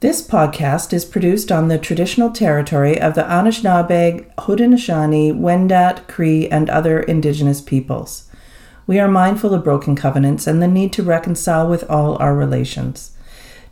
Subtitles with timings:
[0.00, 6.70] This podcast is produced on the traditional territory of the Anishinaabe, Haudenosaunee, Wendat, Cree, and
[6.70, 8.30] other Indigenous peoples.
[8.86, 13.10] We are mindful of broken covenants and the need to reconcile with all our relations.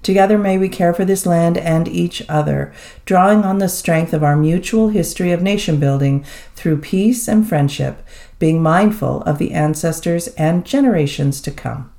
[0.03, 2.73] Together may we care for this land and each other,
[3.05, 6.25] drawing on the strength of our mutual history of nation building
[6.57, 8.05] through peace and friendship,
[8.41, 11.93] being mindful of the ancestors and generations to come.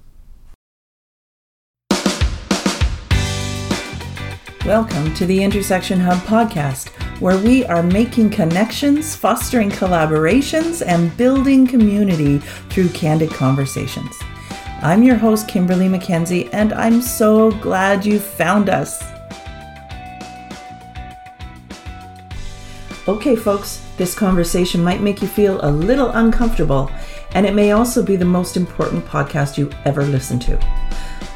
[4.68, 6.90] Welcome to the Intersection Hub podcast,
[7.22, 14.14] where we are making connections, fostering collaborations, and building community through candid conversations.
[14.82, 19.02] I'm your host, Kimberly McKenzie, and I'm so glad you found us.
[23.08, 26.92] Okay, folks, this conversation might make you feel a little uncomfortable,
[27.36, 30.87] and it may also be the most important podcast you ever listen to.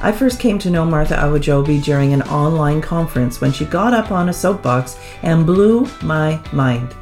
[0.04, 4.12] I first came to know Martha Awojobi during an online conference when she got up
[4.12, 6.94] on a soapbox and blew my mind.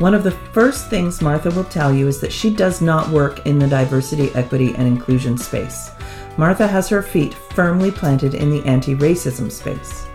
[0.00, 3.46] One of the first things Martha will tell you is that she does not work
[3.46, 5.90] in the diversity, equity, and inclusion space.
[6.36, 10.06] Martha has her feet firmly planted in the anti racism space.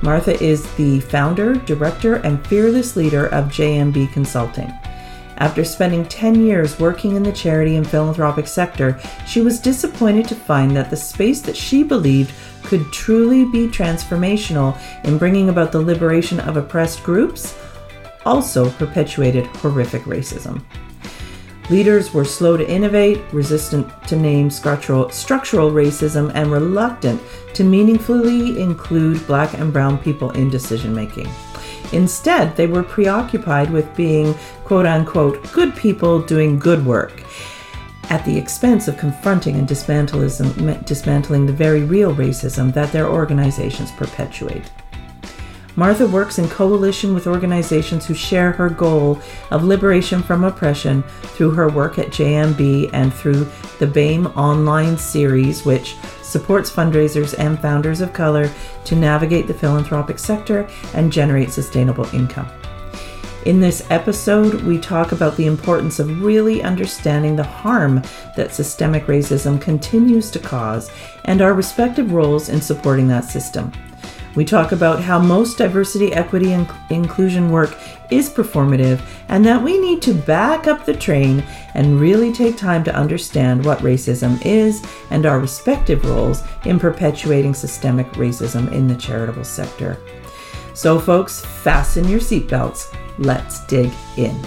[0.00, 4.72] Martha is the founder, director, and fearless leader of JMB Consulting.
[5.40, 10.34] After spending 10 years working in the charity and philanthropic sector, she was disappointed to
[10.34, 15.80] find that the space that she believed could truly be transformational in bringing about the
[15.80, 17.56] liberation of oppressed groups
[18.26, 20.62] also perpetuated horrific racism.
[21.70, 27.22] Leaders were slow to innovate, resistant to name structural, structural racism, and reluctant
[27.54, 31.28] to meaningfully include black and brown people in decision making.
[31.92, 37.22] Instead, they were preoccupied with being quote unquote good people doing good work
[38.10, 44.70] at the expense of confronting and dismantling the very real racism that their organizations perpetuate.
[45.76, 51.52] Martha works in coalition with organizations who share her goal of liberation from oppression through
[51.52, 53.48] her work at JMB and through
[53.78, 58.50] the BAME online series, which supports fundraisers and founders of color
[58.84, 62.48] to navigate the philanthropic sector and generate sustainable income.
[63.46, 68.02] In this episode, we talk about the importance of really understanding the harm
[68.36, 70.90] that systemic racism continues to cause
[71.24, 73.72] and our respective roles in supporting that system.
[74.36, 77.76] We talk about how most diversity, equity, and inclusion work
[78.12, 81.40] is performative and that we need to back up the train
[81.74, 87.54] and really take time to understand what racism is and our respective roles in perpetuating
[87.54, 89.98] systemic racism in the charitable sector.
[90.74, 92.94] So, folks, fasten your seatbelts.
[93.18, 94.40] Let's dig in.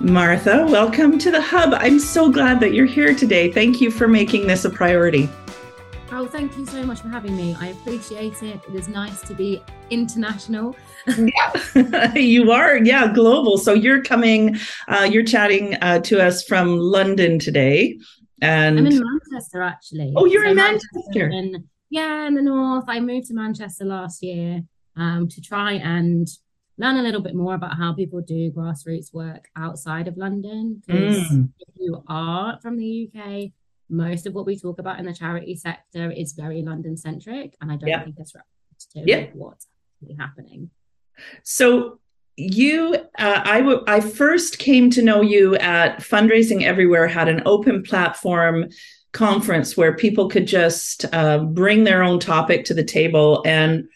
[0.00, 1.74] Martha, welcome to the Hub.
[1.74, 3.50] I'm so glad that you're here today.
[3.50, 5.28] Thank you for making this a priority.
[6.16, 7.56] Oh, thank you so much for having me.
[7.58, 8.60] I appreciate it.
[8.68, 9.60] It is nice to be
[9.90, 10.76] international.
[11.08, 12.76] yeah, you are.
[12.76, 13.58] Yeah, global.
[13.58, 17.98] So you're coming, uh, you're chatting uh, to us from London today.
[18.40, 20.12] And I'm in Manchester actually.
[20.14, 20.88] Oh, you're so in Manchester.
[20.94, 22.84] Manchester in, yeah, in the north.
[22.86, 24.62] I moved to Manchester last year
[24.96, 26.28] um, to try and
[26.78, 30.80] learn a little bit more about how people do grassroots work outside of London.
[30.86, 31.48] Because mm.
[31.58, 33.50] if you are from the UK,
[33.88, 37.70] most of what we talk about in the charity sector is very London centric, and
[37.70, 39.30] I don't think it's representative yeah.
[39.30, 39.66] of what's
[40.02, 40.70] actually happening.
[41.42, 42.00] So
[42.36, 47.42] you uh, I, w- I first came to know you at fundraising everywhere had an
[47.46, 48.70] open platform
[49.12, 53.88] conference where people could just uh, bring their own topic to the table and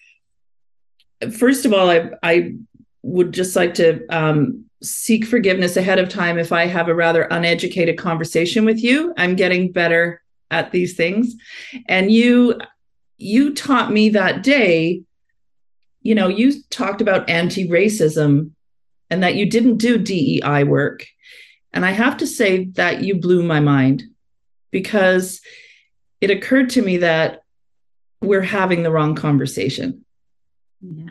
[1.36, 2.54] first of all i, I
[3.02, 7.22] would just like to um, seek forgiveness ahead of time if I have a rather
[7.22, 9.12] uneducated conversation with you.
[9.16, 11.34] I'm getting better at these things.
[11.88, 12.58] And you
[13.18, 15.02] you taught me that day,
[16.02, 18.52] you know, you talked about anti-racism
[19.10, 21.04] and that you didn't do DEI work.
[21.72, 24.04] And I have to say that you blew my mind
[24.70, 25.40] because
[26.20, 27.42] it occurred to me that
[28.22, 30.04] we're having the wrong conversation.
[30.80, 31.10] Yeah.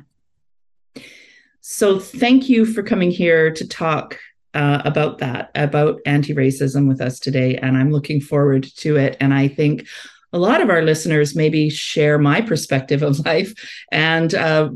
[1.69, 4.17] So thank you for coming here to talk
[4.53, 7.57] uh, about that, about anti racism with us today.
[7.57, 9.17] And I'm looking forward to it.
[9.19, 9.85] And I think
[10.31, 13.53] a lot of our listeners maybe share my perspective of life.
[13.91, 14.69] And uh,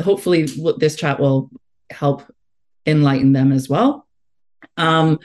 [0.00, 0.46] hopefully,
[0.76, 1.50] this chat will
[1.90, 2.22] help
[2.86, 4.06] enlighten them as well.
[4.76, 5.18] Um,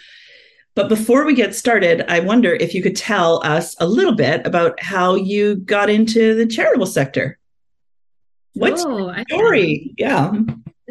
[0.73, 4.47] but before we get started, I wonder if you could tell us a little bit
[4.47, 7.37] about how you got into the charitable sector.
[8.55, 9.93] What's your story?
[9.95, 10.31] Yeah.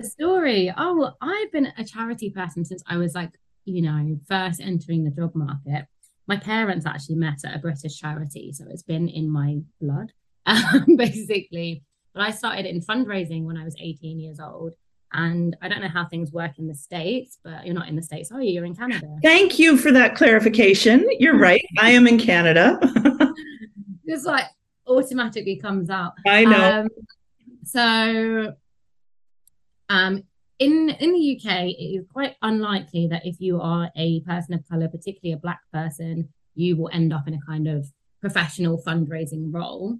[0.03, 0.73] The story.
[0.77, 3.31] Oh, I've been a charity person since I was like,
[3.65, 5.87] you know, first entering the job market.
[6.27, 10.13] My parents actually met at a British charity, so it's been in my blood.
[10.47, 11.85] um, basically.
[12.15, 14.75] But I started in fundraising when I was 18 years old.
[15.15, 18.03] And I don't know how things work in the States, but you're not in the
[18.03, 18.53] States, are you?
[18.53, 19.07] You're in Canada.
[19.23, 21.07] Thank you for that clarification.
[21.19, 21.63] You're right.
[21.79, 22.81] I am in Canada.
[24.09, 24.47] Just like
[24.87, 26.13] automatically comes out.
[26.27, 26.81] I know.
[26.81, 26.89] Um,
[27.63, 28.55] so
[29.89, 30.23] um,
[30.59, 34.69] in in the UK, it is quite unlikely that if you are a person of
[34.69, 37.87] color, particularly a black person, you will end up in a kind of
[38.21, 39.99] professional fundraising role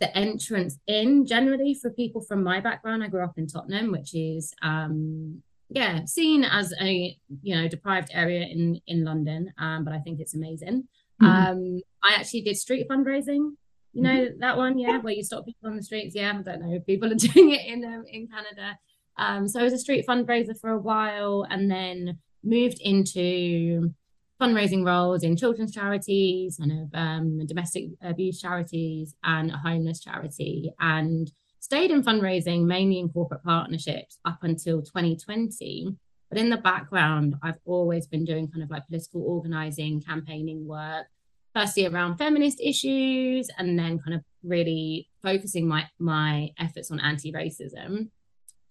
[0.00, 3.04] the entrance in generally for people from my background.
[3.04, 8.10] I grew up in Tottenham, which is um, yeah seen as a you know deprived
[8.12, 10.88] area in in London, um, but I think it's amazing.
[11.22, 11.26] Mm-hmm.
[11.26, 13.52] Um, I actually did street fundraising.
[13.92, 16.14] You know that one, yeah, where you stop people on the streets.
[16.14, 18.78] Yeah, I don't know if people are doing it in um, in Canada.
[19.16, 23.92] Um, so I was a street fundraiser for a while, and then moved into
[24.40, 30.72] fundraising roles in children's charities, kind of um, domestic abuse charities, and a homeless charity,
[30.80, 35.96] and stayed in fundraising mainly in corporate partnerships up until 2020.
[36.30, 41.06] But in the background, I've always been doing kind of like political organizing, campaigning work,
[41.54, 48.08] firstly around feminist issues, and then kind of really focusing my my efforts on anti-racism.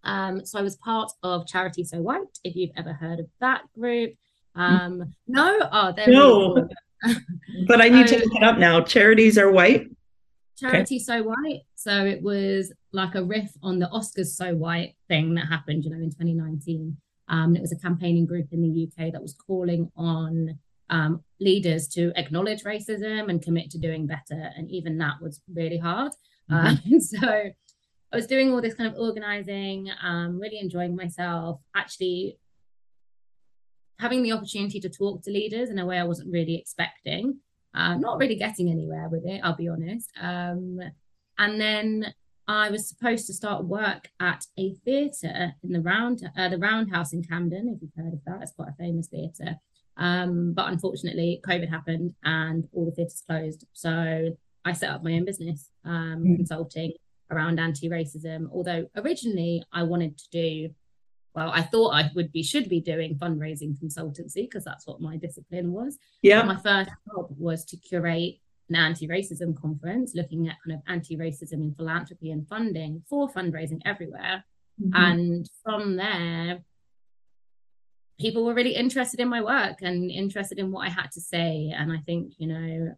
[0.04, 3.62] Um, so I was part of Charity So White, if you've ever heard of that
[3.74, 4.14] group.
[4.56, 6.68] Um, no, oh, there no.
[7.68, 8.82] but I need so, to look it up now.
[8.82, 9.88] Charities are white.
[10.58, 11.00] Charity okay.
[11.00, 11.62] So White.
[11.76, 15.92] So it was like a riff on the Oscars So White thing that happened, you
[15.92, 16.98] know, in 2019.
[17.30, 20.60] Um, it was a campaigning group in the UK that was calling on
[20.90, 24.52] um, leaders to acknowledge racism and commit to doing better.
[24.56, 26.12] And even that was really hard.
[26.52, 26.96] Mm-hmm.
[26.96, 27.52] Uh, so
[28.12, 31.62] I was doing all this kind of organizing, um, really enjoying myself.
[31.76, 32.38] Actually,
[34.00, 37.40] having the opportunity to talk to leaders in a way I wasn't really expecting.
[37.76, 40.10] Uh, not really getting anywhere with it, I'll be honest.
[40.20, 40.80] Um,
[41.38, 42.14] and then
[42.48, 47.14] I was supposed to start work at a theatre in the round uh, the Roundhouse
[47.14, 47.70] in Camden.
[47.70, 49.58] If you've heard of that, it's quite a famous theatre.
[50.00, 53.68] Um, but unfortunately, COVID happened and all the theatres closed.
[53.74, 54.36] So
[54.66, 56.36] I set up my own business, um, mm.
[56.38, 56.94] consulting
[57.30, 58.50] around anti-racism.
[58.52, 60.70] Although originally I wanted to do
[61.36, 65.18] well, I thought I would be should be doing fundraising consultancy because that's what my
[65.18, 65.98] discipline was.
[66.24, 66.42] Yeah.
[66.42, 71.54] But my first job was to curate an anti-racism conference looking at kind of anti-racism
[71.54, 74.44] in philanthropy and funding for fundraising everywhere.
[74.82, 74.96] Mm-hmm.
[74.96, 76.64] And from there,
[78.20, 81.74] people were really interested in my work and interested in what I had to say.
[81.76, 82.96] And I think, you know,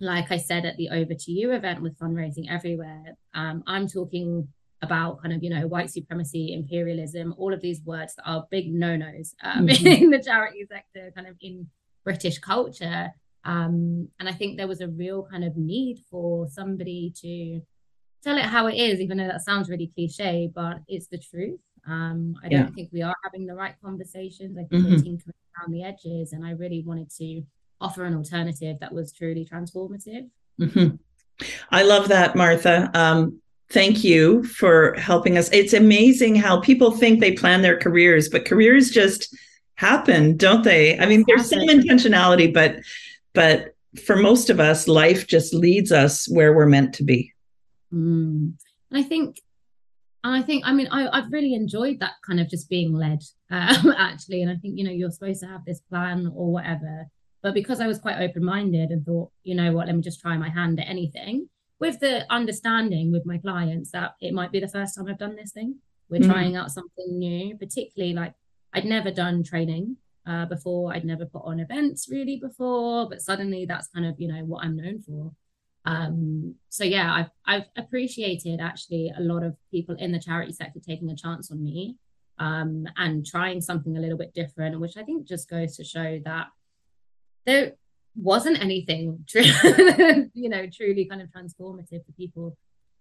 [0.00, 4.48] like I said at the Over to You event with fundraising everywhere, um, I'm talking
[4.82, 8.72] about kind of you know white supremacy imperialism all of these words that are big
[8.72, 9.86] no-nos um, mm-hmm.
[9.86, 11.66] in the charity sector kind of in
[12.04, 13.10] british culture
[13.44, 17.60] um, and i think there was a real kind of need for somebody to
[18.22, 21.60] tell it how it is even though that sounds really cliche but it's the truth
[21.86, 24.92] um, i don't think we are having the right conversations i think mm-hmm.
[24.92, 27.42] we're tinkering around the edges and i really wanted to
[27.80, 30.28] offer an alternative that was truly transformative
[30.60, 30.96] mm-hmm.
[31.70, 32.90] I love that, Martha.
[32.94, 33.40] Um,
[33.70, 35.48] thank you for helping us.
[35.52, 39.36] It's amazing how people think they plan their careers, but careers just
[39.74, 40.98] happen, don't they?
[40.98, 42.76] I mean, there's some intentionality, but
[43.34, 47.32] but for most of us, life just leads us where we're meant to be.
[47.92, 48.54] Mm.
[48.92, 49.40] I think
[50.24, 53.94] I think, I mean, I, have really enjoyed that kind of just being led, um,
[53.98, 54.42] actually.
[54.42, 57.06] And I think, you know, you're supposed to have this plan or whatever.
[57.42, 60.20] But because I was quite open minded and thought, you know what, let me just
[60.20, 61.48] try my hand at anything,
[61.78, 65.36] with the understanding with my clients that it might be the first time I've done
[65.36, 65.76] this thing.
[66.10, 66.30] We're mm-hmm.
[66.30, 68.34] trying out something new, particularly like
[68.72, 69.96] I'd never done training
[70.26, 70.92] uh, before.
[70.92, 74.64] I'd never put on events really before, but suddenly that's kind of you know what
[74.64, 75.32] I'm known for.
[75.88, 80.80] Um, so yeah, I've I've appreciated actually a lot of people in the charity sector
[80.86, 81.96] taking a chance on me
[82.38, 86.20] um, and trying something a little bit different, which I think just goes to show
[86.26, 86.48] that
[87.46, 87.72] there
[88.14, 92.56] wasn't anything you know, truly kind of transformative for people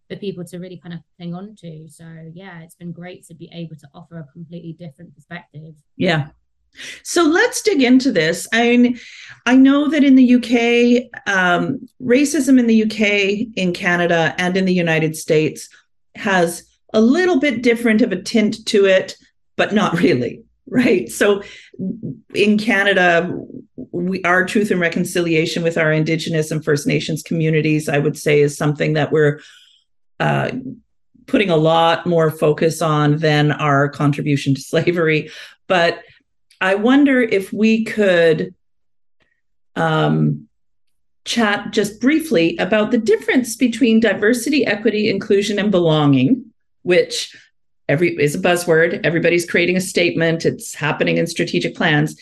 [0.09, 1.89] for people to really kind of hang on to.
[1.89, 5.75] So yeah, it's been great to be able to offer a completely different perspective.
[5.97, 6.29] Yeah.
[7.03, 8.47] So let's dig into this.
[8.53, 8.99] I mean,
[9.45, 14.65] I know that in the UK, um, racism in the UK, in Canada, and in
[14.65, 15.69] the United States
[16.15, 19.15] has a little bit different of a tint to it,
[19.55, 21.09] but not really, right?
[21.09, 21.43] So
[22.33, 23.33] in Canada,
[23.91, 28.41] we, our truth and reconciliation with our Indigenous and First Nations communities, I would say,
[28.41, 29.39] is something that we're
[30.19, 30.51] uh,
[31.25, 35.29] putting a lot more focus on than our contribution to slavery.
[35.67, 36.03] But
[36.59, 38.55] I wonder if we could
[39.75, 40.47] um,
[41.25, 46.45] chat just briefly about the difference between diversity, equity, inclusion, and belonging,
[46.81, 47.35] which
[47.87, 49.05] every is a buzzword.
[49.05, 50.45] Everybody's creating a statement.
[50.45, 52.19] It's happening in strategic plans,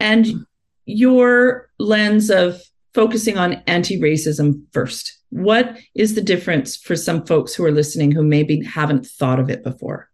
[0.00, 0.44] and
[0.86, 2.60] your lens of
[2.94, 5.18] focusing on anti-racism first.
[5.30, 9.50] What is the difference for some folks who are listening who maybe haven't thought of
[9.50, 10.08] it before?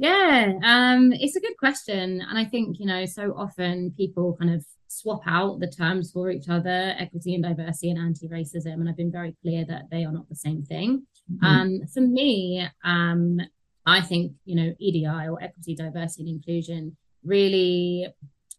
[0.00, 2.22] Yeah, um, it's a good question.
[2.22, 6.30] And I think, you know, so often people kind of swap out the terms for
[6.30, 8.72] each other, equity and diversity and anti-racism.
[8.72, 11.06] And I've been very clear that they are not the same thing.
[11.30, 11.44] Mm-hmm.
[11.44, 13.42] Um, for me, um,
[13.84, 18.08] I think, you know, EDI or equity, diversity and inclusion really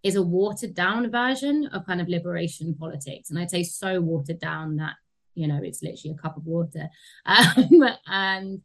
[0.03, 3.31] is a watered down version of kind of liberation politics.
[3.31, 4.93] And I'd say so watered down that,
[5.33, 6.88] you know, it's literally a cup of water.
[7.25, 8.62] Um, and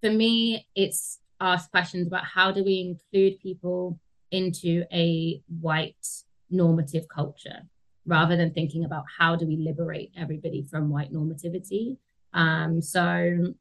[0.00, 3.98] for me, it's ask questions about how do we include people
[4.30, 6.06] into a white
[6.50, 7.62] normative culture
[8.06, 11.96] rather than thinking about how do we liberate everybody from white normativity.
[12.32, 13.54] Um, so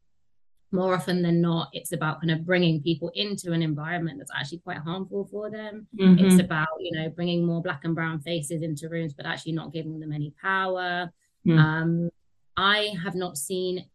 [0.71, 4.59] more often than not, it's about kind of bringing people into an environment that's actually
[4.59, 5.87] quite harmful for them.
[5.99, 6.25] Mm-hmm.
[6.25, 9.73] It's about, you know, bringing more black and brown faces into rooms, but actually not
[9.73, 11.11] giving them any power.
[11.47, 11.57] Mm.
[11.57, 12.09] Um,
[12.55, 13.85] I have not seen,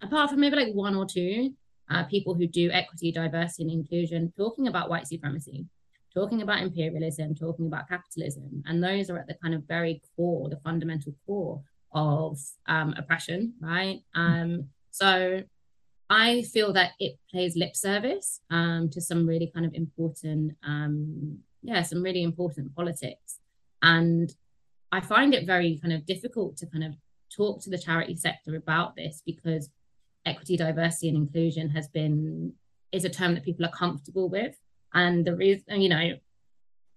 [0.00, 1.54] apart from maybe like one or two,
[1.90, 5.66] uh, people who do equity, diversity, and inclusion, talking about white supremacy,
[6.14, 8.62] talking about imperialism, talking about capitalism.
[8.66, 11.62] And those are at the kind of very core, the fundamental core
[11.92, 14.00] of um, oppression, right?
[14.14, 15.42] Um, so
[16.08, 21.38] I feel that it plays lip service um, to some really kind of important, um,
[21.62, 23.38] yeah, some really important politics.
[23.82, 24.34] And
[24.90, 26.94] I find it very kind of difficult to kind of
[27.34, 29.70] talk to the charity sector about this because
[30.24, 32.52] equity, diversity, and inclusion has been
[32.92, 34.54] is a term that people are comfortable with.
[34.94, 36.12] And the reason, you know,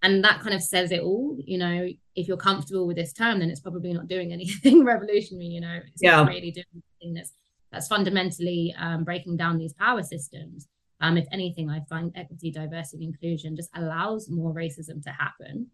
[0.01, 1.37] and that kind of says it all.
[1.39, 5.47] You know, if you're comfortable with this term, then it's probably not doing anything revolutionary.
[5.47, 6.17] You know, it's yeah.
[6.17, 6.65] not really doing
[7.01, 7.33] anything that's
[7.71, 10.67] that's fundamentally um, breaking down these power systems.
[11.01, 15.67] Um, if anything, I find equity, diversity, and inclusion just allows more racism to happen,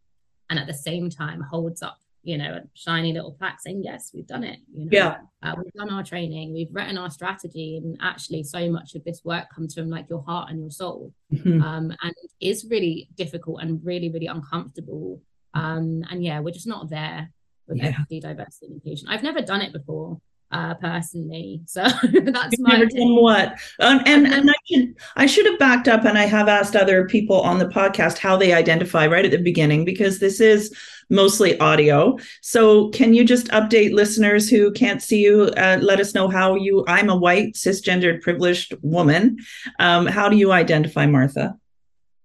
[0.49, 4.11] and at the same time holds up you know, a shiny little plaque saying, yes,
[4.13, 4.59] we've done it.
[4.73, 5.17] You know, yeah.
[5.41, 7.77] Uh, we've done our training, we've written our strategy.
[7.77, 11.13] And actually, so much of this work comes from like your heart and your soul.
[11.33, 11.61] Mm-hmm.
[11.61, 15.21] Um, and is really difficult and really, really uncomfortable.
[15.53, 17.31] Um, and yeah, we're just not there
[17.67, 17.87] with yeah.
[17.87, 19.07] equity, diversity, and inclusion.
[19.07, 20.19] I've never done it before
[20.51, 21.61] uh, personally.
[21.65, 23.59] So that's my never done what.
[23.79, 27.07] Um, and and I should I should have backed up, and I have asked other
[27.07, 30.75] people on the podcast how they identify right at the beginning because this is
[31.09, 32.17] mostly audio.
[32.41, 35.51] So can you just update listeners who can't see you?
[35.57, 36.83] Uh, let us know how you.
[36.87, 39.37] I'm a white cisgendered privileged woman.
[39.79, 41.57] Um, how do you identify, Martha?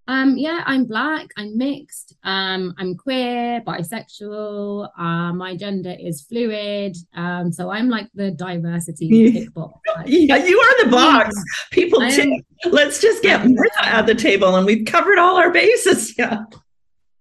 [0.09, 6.95] Um, yeah, I'm black, I'm mixed, um, I'm queer, bisexual, uh, my gender is fluid.
[7.13, 9.81] Um, so I'm like the diversity tick box.
[10.05, 11.35] Yeah, you are the box.
[11.71, 12.31] People am,
[12.71, 16.15] let's just get Martha at the table and we've covered all our bases.
[16.17, 16.45] Yeah.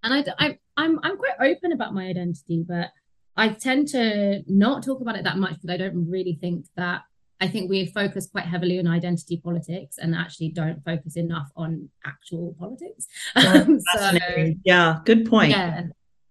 [0.02, 2.90] And I, I I'm I'm quite open about my identity, but
[3.36, 7.02] I tend to not talk about it that much because I don't really think that
[7.40, 11.88] I think we focus quite heavily on identity politics and actually don't focus enough on
[12.04, 13.06] actual politics.
[13.36, 14.18] Um, so,
[14.64, 15.50] yeah, good point.
[15.50, 15.82] Yeah.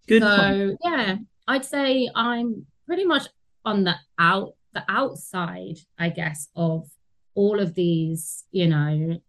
[0.08, 0.80] Good so, point.
[0.84, 1.16] Yeah,
[1.48, 3.28] I'd say I'm pretty much
[3.64, 6.88] on the out the outside, I guess, of
[7.34, 9.20] all of these, you know,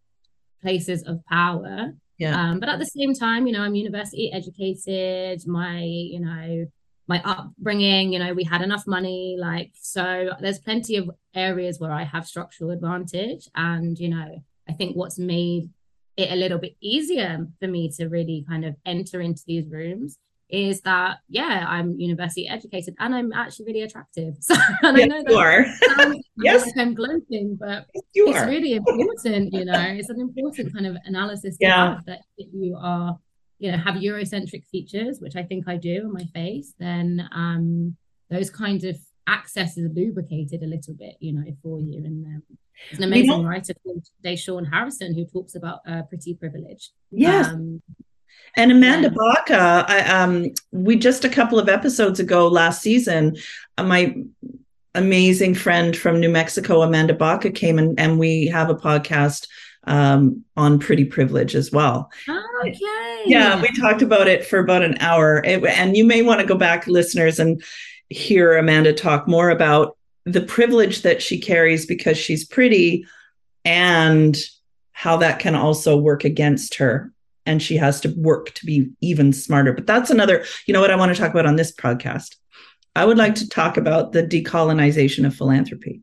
[0.62, 1.92] places of power.
[2.18, 2.50] Yeah.
[2.50, 5.47] Um, but at the same time, you know, I'm university educated.
[5.47, 6.66] My, you know,
[7.08, 11.92] my upbringing you know we had enough money like so there's plenty of areas where
[11.92, 15.68] i have structural advantage and you know i think what's made
[16.16, 20.18] it a little bit easier for me to really kind of enter into these rooms
[20.48, 25.06] is that yeah i'm university educated and i'm actually really attractive so and yes, i
[25.06, 25.66] know that you are.
[26.38, 28.48] yes like i'm gloating but yes, it's are.
[28.48, 31.98] really important you know it's an important kind of analysis yeah.
[32.06, 33.18] that if you are
[33.58, 37.96] you know have eurocentric features which i think i do on my face then um
[38.30, 38.96] those kinds of
[39.26, 42.42] access is lubricated a little bit you know for you and um,
[42.90, 47.82] there's an amazing writer called Da'Shaun Harrison who talks about uh, pretty privilege yes um,
[48.56, 49.14] and Amanda yeah.
[49.14, 53.36] Baca, I, um, we just a couple of episodes ago last season,
[53.76, 54.16] uh, my
[54.94, 59.46] amazing friend from New Mexico, Amanda Baca, came and, and we have a podcast
[59.84, 62.10] um, on pretty privilege as well.
[62.64, 63.22] Okay.
[63.26, 65.42] Yeah, we talked about it for about an hour.
[65.44, 67.62] It, and you may want to go back, listeners, and
[68.08, 73.06] hear Amanda talk more about the privilege that she carries because she's pretty
[73.64, 74.36] and
[74.92, 77.12] how that can also work against her.
[77.44, 79.72] And she has to work to be even smarter.
[79.72, 82.34] But that's another, you know what I want to talk about on this podcast.
[82.96, 86.02] I would like to talk about the decolonization of philanthropy.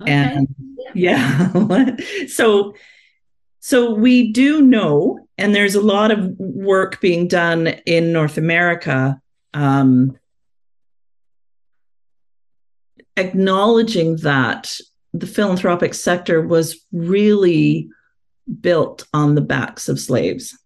[0.00, 0.12] Okay.
[0.12, 0.54] And
[0.94, 1.50] yeah.
[2.28, 2.74] so
[3.64, 9.20] so we do know, and there's a lot of work being done in North America,
[9.54, 10.18] um,
[13.16, 14.80] acknowledging that
[15.14, 17.88] the philanthropic sector was really
[18.60, 20.58] built on the backs of slaves.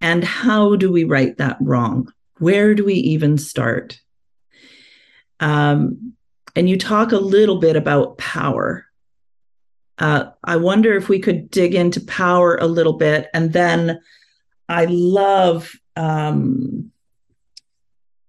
[0.00, 2.12] And how do we right that wrong?
[2.38, 4.00] Where do we even start?
[5.40, 6.14] Um,
[6.54, 8.87] and you talk a little bit about power.
[9.98, 13.28] Uh, I wonder if we could dig into power a little bit.
[13.34, 14.00] And then
[14.68, 16.92] I love, um,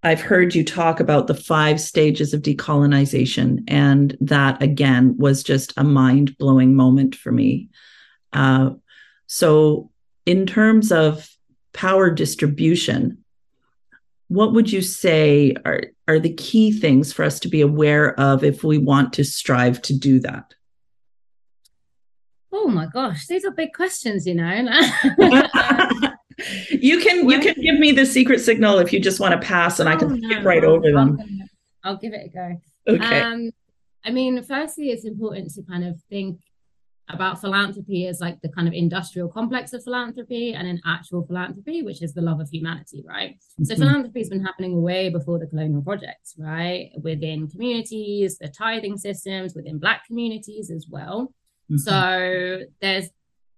[0.02, 3.64] I've heard you talk about the five stages of decolonization.
[3.68, 7.68] And that, again, was just a mind blowing moment for me.
[8.32, 8.70] Uh,
[9.26, 9.90] so,
[10.26, 11.28] in terms of
[11.72, 13.18] power distribution,
[14.28, 18.44] what would you say are, are the key things for us to be aware of
[18.44, 20.54] if we want to strive to do that?
[22.52, 24.50] Oh my gosh, these are big questions, you know.
[26.70, 29.78] you can you can give me the secret signal if you just want to pass
[29.78, 31.18] and oh, I can no, skip right I'll, over them.
[31.84, 32.60] I'll give it a go.
[32.94, 33.20] Okay.
[33.20, 33.50] Um,
[34.04, 36.40] I mean, firstly, it's important to kind of think
[37.12, 41.82] about philanthropy as like the kind of industrial complex of philanthropy and an actual philanthropy,
[41.82, 43.32] which is the love of humanity, right?
[43.32, 43.64] Mm-hmm.
[43.64, 46.90] So philanthropy has been happening way before the colonial projects, right?
[47.02, 51.32] Within communities, the tithing systems, within black communities as well.
[51.70, 51.76] Mm-hmm.
[51.76, 53.08] So there's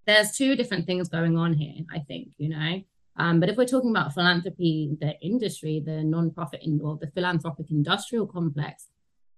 [0.07, 2.83] there's two different things going on here, I think, you know.
[3.17, 7.71] Um, but if we're talking about philanthropy, the industry, the non-profit in, or the philanthropic
[7.71, 8.89] industrial complex,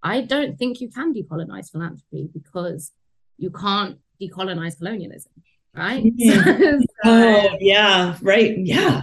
[0.03, 2.93] I don't think you can decolonize philanthropy because
[3.37, 5.33] you can't decolonize colonialism,
[5.75, 6.05] right?
[6.15, 6.81] Mm.
[6.81, 8.57] so, oh, yeah, right.
[8.59, 9.03] Yeah.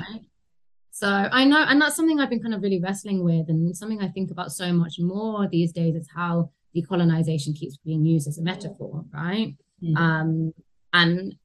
[0.92, 4.02] So I know, and that's something I've been kind of really wrestling with, and something
[4.02, 8.38] I think about so much more these days is how decolonization keeps being used as
[8.38, 9.56] a metaphor, right?
[9.84, 9.98] Mm-hmm.
[9.98, 10.54] Um,
[10.94, 11.36] and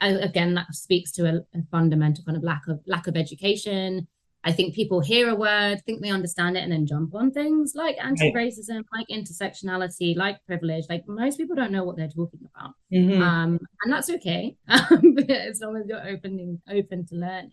[0.00, 4.06] again, that speaks to a, a, fundamental kind of lack of lack of education,
[4.44, 7.72] I think people hear a word, think they understand it, and then jump on things
[7.74, 10.84] like anti-racism, like intersectionality, like privilege.
[10.90, 13.22] Like most people don't know what they're talking about, mm-hmm.
[13.22, 17.52] um, and that's okay as long as you're opening open to learning.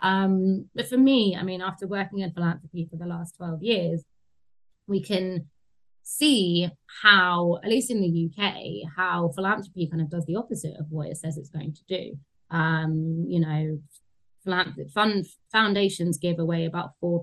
[0.00, 4.04] Um, but for me, I mean, after working in philanthropy for the last twelve years,
[4.86, 5.48] we can
[6.10, 6.68] see
[7.02, 11.06] how, at least in the UK, how philanthropy kind of does the opposite of what
[11.06, 12.18] it says it's going to do.
[12.50, 13.78] Um, you know,
[14.92, 17.22] fund foundations give away about 4%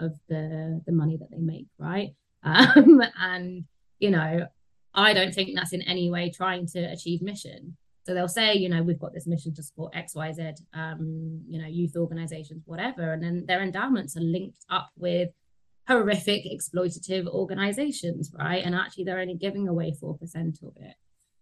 [0.00, 2.10] of the, the money that they make, right?
[2.46, 3.64] Um, and,
[4.00, 4.46] you know,
[4.94, 7.78] I don't think that's in any way trying to achieve mission.
[8.04, 11.40] So they'll say, you know, we've got this mission to support X, Y, Z, um,
[11.48, 13.14] you know, youth organizations, whatever.
[13.14, 15.30] And then their endowments are linked up with
[15.86, 18.64] horrific exploitative organizations, right?
[18.64, 20.94] And actually they're only giving away 4% of it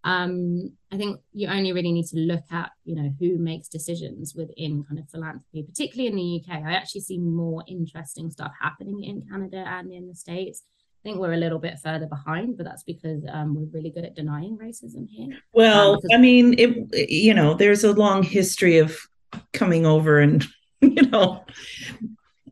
[0.04, 4.34] um, I think you only really need to look at, you know, who makes decisions
[4.34, 6.62] within kind of philanthropy, particularly in the UK.
[6.62, 10.62] I actually see more interesting stuff happening in Canada and in the States.
[10.66, 14.04] I think we're a little bit further behind, but that's because um, we're really good
[14.04, 15.36] at denying racism here.
[15.52, 18.96] Well, um, I mean, it, you know, there's a long history of
[19.52, 20.44] coming over and,
[20.80, 21.44] you know,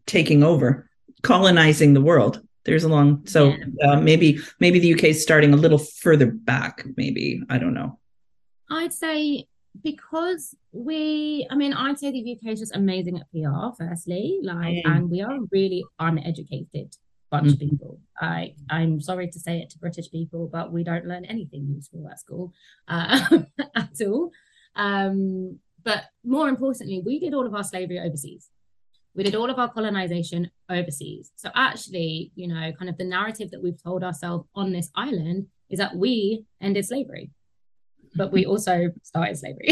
[0.06, 0.88] taking over,
[1.22, 3.92] colonizing the world there's a long so yeah.
[3.92, 7.98] uh, maybe maybe the uk is starting a little further back maybe i don't know
[8.70, 9.46] i'd say
[9.82, 14.74] because we i mean i'd say the uk is just amazing at pr firstly like
[14.74, 14.82] mm.
[14.84, 16.94] and we are really uneducated
[17.30, 17.52] bunch mm.
[17.52, 21.24] of people i i'm sorry to say it to british people but we don't learn
[21.24, 22.52] anything useful at school
[22.88, 23.40] uh,
[23.74, 24.30] at all
[24.76, 28.50] um, but more importantly we did all of our slavery overseas
[29.14, 31.32] we did all of our colonization overseas.
[31.36, 35.46] So actually, you know, kind of the narrative that we've told ourselves on this island
[35.68, 37.30] is that we ended slavery,
[38.14, 39.68] but we also started slavery.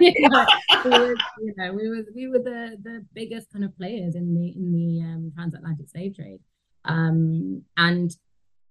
[0.00, 0.46] you, know,
[0.84, 4.34] we were, you know, we were we were the the biggest kind of players in
[4.34, 6.40] the in the um, transatlantic slave trade,
[6.84, 8.14] um, and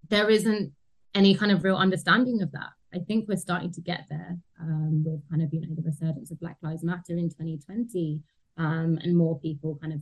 [0.08, 0.72] there isn't
[1.14, 2.70] any kind of real understanding of that.
[2.94, 6.30] I think we're starting to get there um, with kind of you know the resurgence
[6.30, 8.20] of Black Lives Matter in 2020
[8.58, 10.00] um, and more people kind of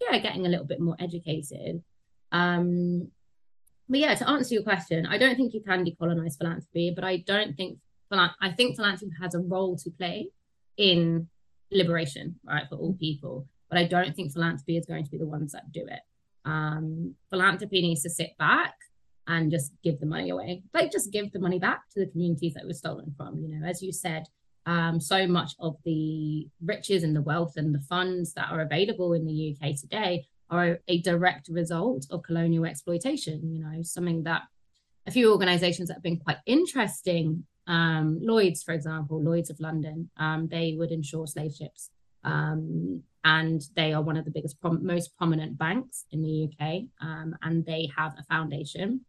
[0.00, 1.82] yeah, getting a little bit more educated.
[2.32, 3.10] Um,
[3.88, 7.18] but yeah, to answer your question, I don't think you can decolonize philanthropy, but I
[7.18, 7.78] don't think
[8.12, 10.30] I think philanthropy has a role to play
[10.76, 11.28] in
[11.70, 13.46] liberation, right, for all people.
[13.68, 16.00] But I don't think philanthropy is going to be the ones that do it.
[16.44, 18.74] Um, philanthropy needs to sit back
[19.26, 22.54] and just give the money away, like just give the money back to the communities
[22.54, 23.38] that was stolen from.
[23.38, 24.24] You know, as you said,
[24.66, 29.12] um, so much of the riches and the wealth and the funds that are available
[29.14, 33.54] in the UK today are a direct result of colonial exploitation.
[33.54, 34.42] You know, something that
[35.06, 37.44] a few organizations that have been quite interesting.
[37.66, 41.90] Um, Lloyd's, for example, Lloyd's of London, um, they would insure slave ships.
[42.24, 46.82] Um, and they are one of the biggest, prom- most prominent banks in the UK.
[47.00, 49.02] Um, and they have a foundation.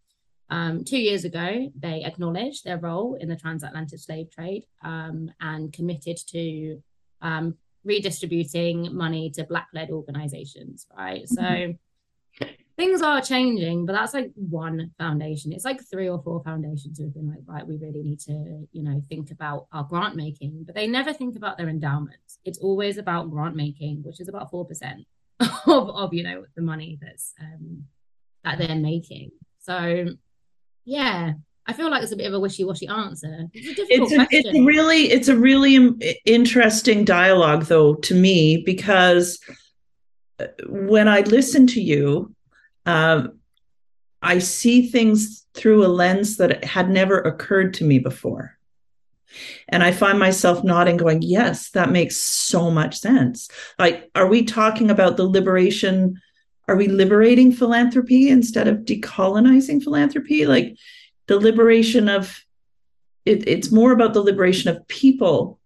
[0.52, 5.72] Um, two years ago, they acknowledged their role in the transatlantic slave trade um, and
[5.72, 6.84] committed to
[7.84, 11.24] redistributing money to black led organizations, right?
[11.24, 11.78] Mm-hmm.
[12.42, 15.52] So things are changing, but that's like one foundation.
[15.54, 18.68] It's like three or four foundations who have been like, right, we really need to,
[18.72, 22.40] you know, think about our grant making, but they never think about their endowments.
[22.46, 25.06] It's always about grant making, which is about 4%
[25.40, 27.86] of, of you know, the money that's um,
[28.44, 29.32] that they're making.
[29.60, 30.08] So
[30.86, 31.34] yeah,
[31.68, 33.48] I feel like it's a bit of a wishy-washy answer.
[33.54, 38.64] It's a it's a, It's a really, it's a really interesting dialogue, though, to me,
[38.66, 39.40] because
[40.40, 42.34] uh, when I listen to you,
[42.86, 43.40] um,
[44.22, 48.58] I see things through a lens that had never occurred to me before.
[49.70, 53.50] And I find myself nodding, going, Yes, that makes so much sense.
[53.80, 56.20] Like, are we talking about the liberation?
[56.72, 60.46] Are we liberating philanthropy instead of decolonizing philanthropy?
[60.46, 60.78] Like,
[61.28, 62.46] the liberation of
[63.26, 65.60] it, it's more about the liberation of people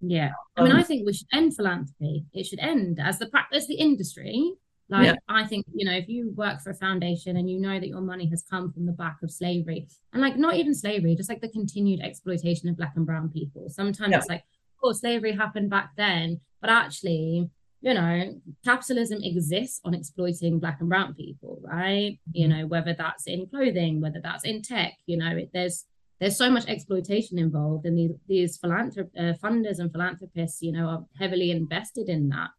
[0.00, 3.30] yeah i mean um, i think we should end philanthropy it should end as the
[3.52, 4.52] as the industry
[4.88, 5.14] like yeah.
[5.28, 8.00] i think you know if you work for a foundation and you know that your
[8.00, 11.40] money has come from the back of slavery and like not even slavery just like
[11.40, 14.18] the continued exploitation of black and brown people sometimes yeah.
[14.18, 17.48] it's like of course slavery happened back then but actually
[17.84, 22.18] you know, capitalism exists on exploiting black and brown people, right?
[22.32, 22.60] You mm-hmm.
[22.60, 25.84] know, whether that's in clothing, whether that's in tech, you know, it, there's
[26.18, 30.86] there's so much exploitation involved, and these these philanthrop- uh, funders and philanthropists, you know,
[30.86, 32.50] are heavily invested in that.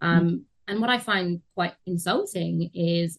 [0.00, 0.40] Um, mm.
[0.68, 3.18] And what I find quite insulting is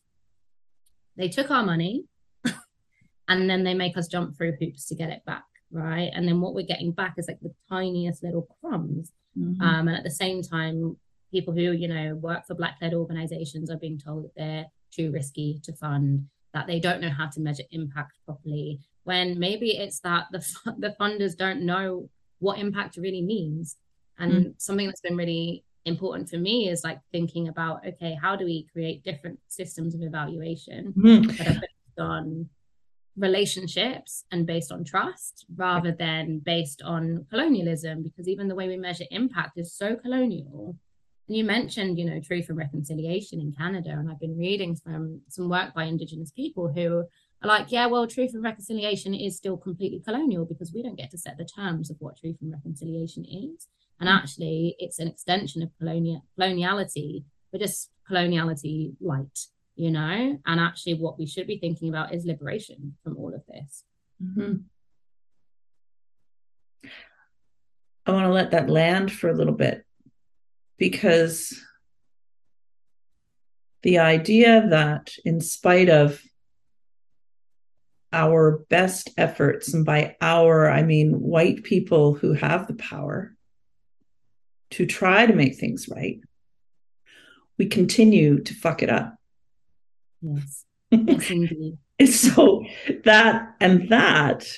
[1.17, 2.05] they took our money,
[3.27, 5.43] and then they make us jump through hoops to get it back,
[5.73, 6.09] right?
[6.13, 9.11] And then what we're getting back is like the tiniest little crumbs.
[9.37, 9.61] Mm-hmm.
[9.61, 10.95] Um, and at the same time,
[11.31, 15.59] people who you know work for black-led organizations are being told that they're too risky
[15.63, 20.25] to fund that they don't know how to measure impact properly when maybe it's that
[20.31, 20.39] the,
[20.79, 23.77] the funders don't know what impact really means
[24.17, 24.53] and mm.
[24.57, 28.67] something that's been really important for me is like thinking about okay how do we
[28.71, 31.37] create different systems of evaluation mm.
[31.37, 32.49] that are based on
[33.17, 38.77] relationships and based on trust rather than based on colonialism because even the way we
[38.77, 40.75] measure impact is so colonial
[41.29, 45.47] you mentioned, you know, truth and reconciliation in Canada, and I've been reading some some
[45.47, 47.03] work by Indigenous people who
[47.43, 51.11] are like, yeah, well, truth and reconciliation is still completely colonial because we don't get
[51.11, 53.67] to set the terms of what truth and reconciliation is.
[53.99, 54.17] And mm.
[54.17, 59.39] actually, it's an extension of colonial coloniality, but just coloniality light,
[59.75, 60.39] you know.
[60.45, 63.83] And actually, what we should be thinking about is liberation from all of this.
[64.23, 64.53] Mm-hmm.
[68.07, 69.85] I want to let that land for a little bit
[70.79, 71.61] because
[73.83, 76.21] the idea that, in spite of
[78.11, 83.35] our best efforts, and by our, I mean white people who have the power
[84.71, 86.19] to try to make things right,
[87.57, 89.15] we continue to fuck it up.
[90.21, 90.65] Yes.
[90.91, 91.77] Yes, indeed.
[92.07, 92.65] so
[93.03, 94.51] that and that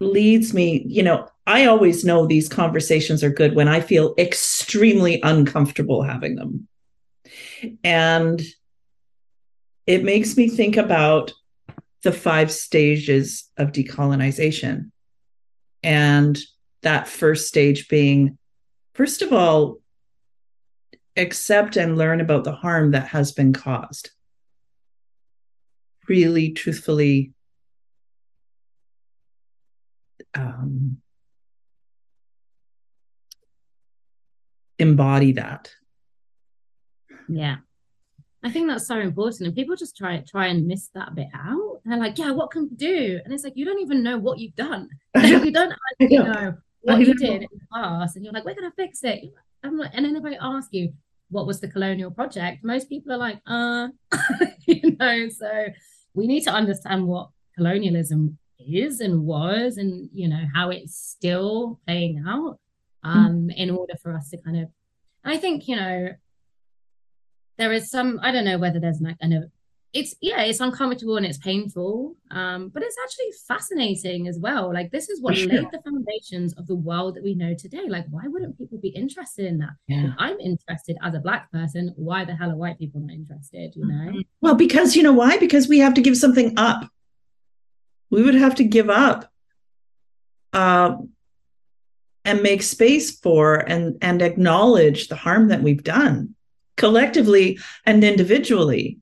[0.00, 5.20] leads me, you know, I always know these conversations are good when I feel extremely
[5.22, 6.68] uncomfortable having them.
[7.84, 8.42] And
[9.86, 11.32] it makes me think about
[12.02, 14.90] the five stages of decolonization.
[15.82, 16.38] And
[16.82, 18.38] that first stage being,
[18.94, 19.78] first of all,
[21.16, 24.10] accept and learn about the harm that has been caused.
[26.08, 27.32] Really, truthfully,
[30.34, 30.98] um,
[34.78, 35.70] embody that.
[37.28, 37.56] Yeah.
[38.42, 39.46] I think that's so important.
[39.46, 41.80] And people just try try and miss that bit out.
[41.84, 43.20] They're like, yeah, what can we do?
[43.24, 44.88] And it's like, you don't even know what you've done.
[45.16, 48.16] you don't actually know what you did in the past.
[48.16, 49.24] And you're like, we're gonna fix it.
[49.64, 50.92] Like, and then if I ask you,
[51.28, 52.62] what was the colonial project?
[52.62, 53.88] Most people are like, uh,
[54.66, 55.66] you know, so
[56.14, 61.80] we need to understand what colonialism is and was and you know how it's still
[61.86, 62.58] playing out
[63.06, 63.16] Mm.
[63.16, 63.56] um, mm.
[63.56, 64.68] in order for us to kind of,
[65.24, 66.08] I think, you know,
[67.58, 69.44] there is some, I don't know whether there's like, kind of,
[69.92, 74.90] it's yeah it's uncomfortable and it's painful um but it's actually fascinating as well like
[74.90, 75.48] this is what sure.
[75.48, 78.88] laid the foundations of the world that we know today like why wouldn't people be
[78.88, 80.12] interested in that yeah.
[80.18, 83.86] i'm interested as a black person why the hell are white people not interested you
[83.86, 84.20] know mm-hmm.
[84.42, 86.90] well because you know why because we have to give something up
[88.10, 89.30] we would have to give up
[90.52, 90.96] uh,
[92.24, 96.34] and make space for and and acknowledge the harm that we've done
[96.76, 98.98] collectively and individually.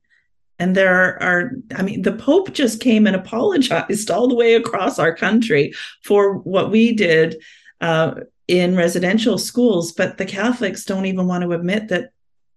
[0.57, 4.99] And there are i mean the pope just came and apologized all the way across
[4.99, 7.41] our country for what we did
[7.81, 8.15] uh,
[8.47, 12.11] in residential schools but the catholics don't even want to admit that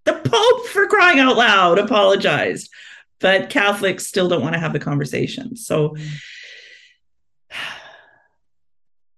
[0.08, 2.70] the pope for crying out loud apologized.
[3.20, 5.56] But catholics still don't want to have the conversation.
[5.56, 5.96] So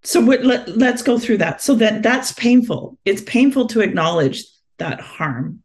[0.02, 4.44] so let, let's go through that so that that's painful it's painful to acknowledge
[4.78, 5.62] that harm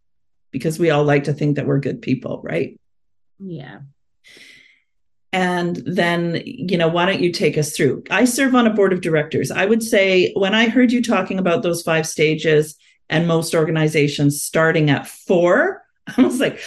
[0.52, 2.80] because we all like to think that we're good people right
[3.40, 3.80] yeah.
[5.32, 8.04] And then, you know, why don't you take us through?
[8.10, 9.52] I serve on a board of directors.
[9.52, 12.76] I would say when I heard you talking about those five stages
[13.10, 15.84] and most organizations starting at four,
[16.18, 16.62] I was like,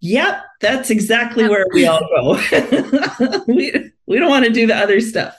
[0.00, 3.44] yep, that's exactly where we all go.
[3.46, 5.34] we, we don't want to do the other stuff.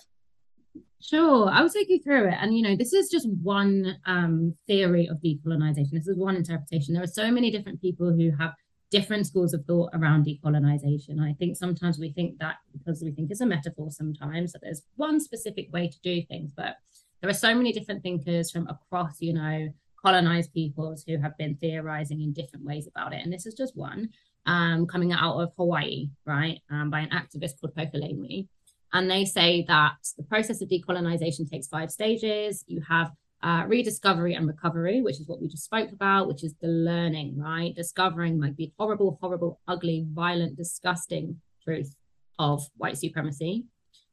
[1.08, 2.38] Sure, I will take you through it.
[2.42, 5.92] And you know, this is just one um, theory of decolonization.
[5.92, 6.96] This is one interpretation.
[6.96, 8.54] There are so many different people who have
[8.90, 11.22] different schools of thought around decolonization.
[11.22, 14.82] I think sometimes we think that because we think it's a metaphor sometimes that there's
[14.96, 16.78] one specific way to do things, but
[17.22, 19.70] there are so many different thinkers from across, you know,
[20.04, 23.22] colonized peoples who have been theorizing in different ways about it.
[23.24, 24.10] And this is just one
[24.48, 28.48] um, coming out of Hawaii, right, um, by an activist called Poka Laenui.
[28.96, 32.64] And they say that the process of decolonization takes five stages.
[32.66, 33.12] You have
[33.44, 37.38] uh, rediscovery and recovery, which is what we just spoke about, which is the learning,
[37.38, 37.76] right?
[37.76, 41.94] Discovering like the horrible, horrible, ugly, violent, disgusting truth
[42.40, 43.66] of white supremacy.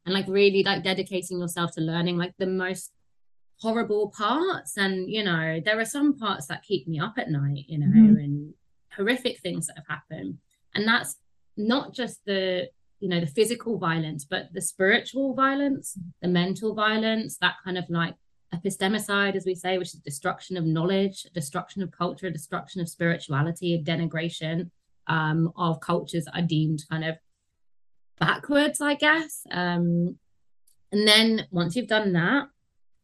[0.05, 2.91] And like really like dedicating yourself to learning like the most
[3.61, 4.77] horrible parts.
[4.77, 7.87] And, you know, there are some parts that keep me up at night, you know,
[7.87, 8.17] mm-hmm.
[8.17, 8.55] and
[8.97, 10.39] horrific things that have happened.
[10.75, 11.19] And that's
[11.57, 12.69] not just the
[13.03, 17.85] you know the physical violence but the spiritual violence the mental violence that kind of
[17.91, 18.15] like
[18.55, 23.75] epistemicide, as we say, which is destruction of knowledge, destruction of culture, destruction of spirituality,
[23.75, 24.71] a denigration
[25.07, 27.17] um, of cultures are deemed kind of
[28.19, 29.43] backwards, I guess.
[29.51, 30.19] Um,
[30.93, 32.49] and then once you've done that,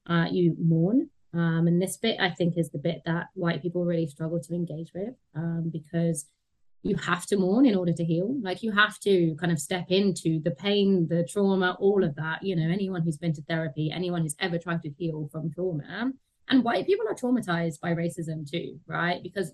[0.06, 1.10] uh, you mourn.
[1.34, 4.54] Um, and this bit, I think, is the bit that white people really struggle to
[4.54, 6.26] engage with um, because
[6.82, 8.36] you have to mourn in order to heal.
[8.40, 12.42] Like you have to kind of step into the pain, the trauma, all of that.
[12.42, 16.12] You know, anyone who's been to therapy, anyone who's ever tried to heal from trauma,
[16.48, 19.22] and white people are traumatized by racism too, right?
[19.22, 19.52] Because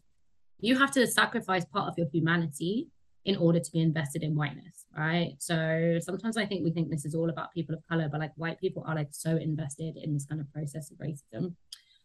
[0.60, 2.88] you have to sacrifice part of your humanity
[3.24, 5.34] in order to be invested in whiteness, right?
[5.38, 8.32] So sometimes I think we think this is all about people of color, but like
[8.36, 11.54] white people are like so invested in this kind of process of racism.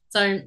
[0.09, 0.39] So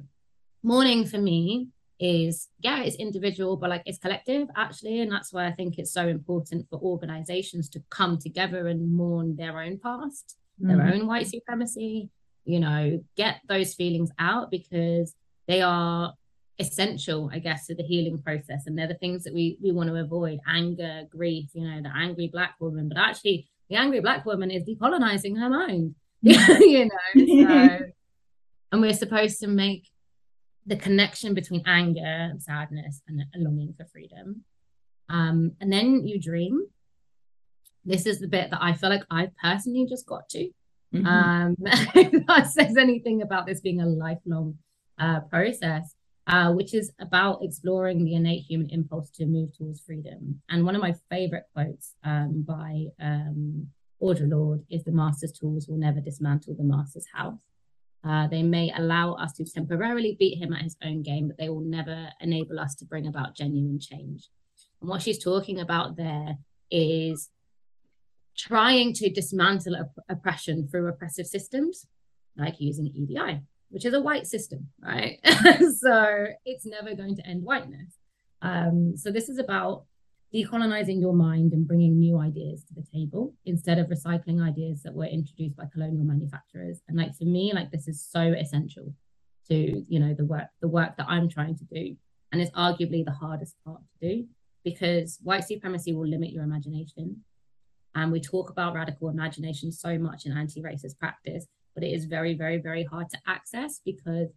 [0.63, 1.67] mourning for me
[2.03, 5.93] is yeah it's individual but like it's collective actually and that's why i think it's
[5.93, 10.67] so important for organizations to come together and mourn their own past mm-hmm.
[10.75, 12.09] their own white supremacy
[12.43, 15.15] you know get those feelings out because
[15.47, 16.13] they are
[16.59, 19.87] essential i guess to the healing process and they're the things that we we want
[19.87, 24.25] to avoid anger grief you know the angry black woman but actually the angry black
[24.25, 27.79] woman is decolonizing her mind you know so,
[28.73, 29.87] and we're supposed to make
[30.65, 34.43] the connection between anger and sadness and a longing for freedom.
[35.09, 36.65] Um, and then you dream.
[37.85, 40.49] This is the bit that I feel like I personally just got to.
[40.93, 41.05] Mm-hmm.
[41.05, 41.55] Um,
[41.95, 44.57] if that says anything about this being a lifelong
[44.99, 45.95] uh, process,
[46.27, 50.41] uh, which is about exploring the innate human impulse to move towards freedom.
[50.49, 53.67] And one of my favorite quotes um, by um,
[54.01, 57.41] Audre Lorde is The master's tools will never dismantle the master's house.
[58.05, 61.49] Uh, they may allow us to temporarily beat him at his own game, but they
[61.49, 64.29] will never enable us to bring about genuine change.
[64.81, 66.37] And what she's talking about there
[66.69, 67.29] is
[68.37, 71.85] trying to dismantle op- oppression through oppressive systems,
[72.35, 75.19] like using EDI, which is a white system, right?
[75.77, 77.97] so it's never going to end whiteness.
[78.41, 79.85] Um, so this is about
[80.33, 84.93] decolonizing your mind and bringing new ideas to the table instead of recycling ideas that
[84.93, 86.81] were introduced by colonial manufacturers.
[86.87, 88.93] And like for me like this is so essential
[89.49, 91.95] to you know the work the work that i'm trying to do.
[92.31, 94.25] And it's arguably the hardest part to do
[94.63, 97.23] because white supremacy will limit your imagination.
[97.93, 102.33] And we talk about radical imagination so much in anti-racist practice but it is very
[102.35, 104.29] very very hard to access because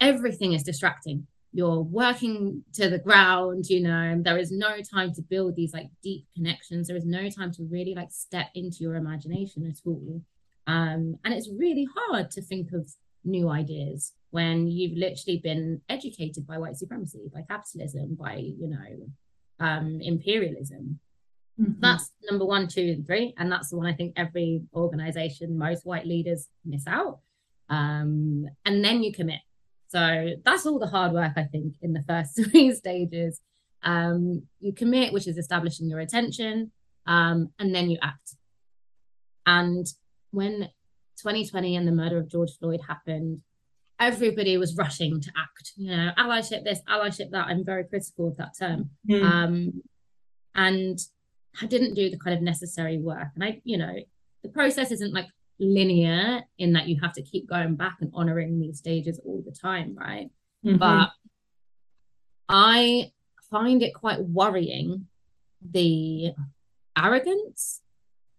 [0.00, 5.22] everything is distracting you're working to the ground you know there is no time to
[5.22, 6.88] build these like deep connections.
[6.88, 10.22] There is no time to really like step into your imagination at all.
[10.66, 12.90] Um, and it's really hard to think of
[13.24, 19.66] new ideas when you've literally been educated by white supremacy by capitalism by you know
[19.66, 20.98] um, imperialism.
[21.60, 21.80] Mm-hmm.
[21.80, 25.84] that's number one two and three and that's the one i think every organization most
[25.84, 27.18] white leaders miss out.
[27.68, 29.40] Um, and then you commit
[29.92, 33.40] so that's all the hard work, I think, in the first three stages.
[33.82, 36.72] Um, you commit, which is establishing your attention,
[37.06, 38.36] um, and then you act.
[39.44, 39.86] And
[40.30, 40.70] when
[41.18, 43.42] 2020 and the murder of George Floyd happened,
[44.00, 45.72] everybody was rushing to act.
[45.76, 47.48] You know, allyship this, allyship that.
[47.48, 48.90] I'm very critical of that term.
[49.10, 49.22] Mm.
[49.22, 49.82] Um,
[50.54, 50.98] and
[51.60, 53.28] I didn't do the kind of necessary work.
[53.34, 53.94] And I, you know,
[54.42, 55.26] the process isn't like
[55.62, 59.52] linear in that you have to keep going back and honoring these stages all the
[59.52, 60.30] time, right?
[60.64, 60.78] Mm-hmm.
[60.78, 61.10] But
[62.48, 63.12] I
[63.50, 65.06] find it quite worrying
[65.70, 66.32] the
[66.98, 67.80] arrogance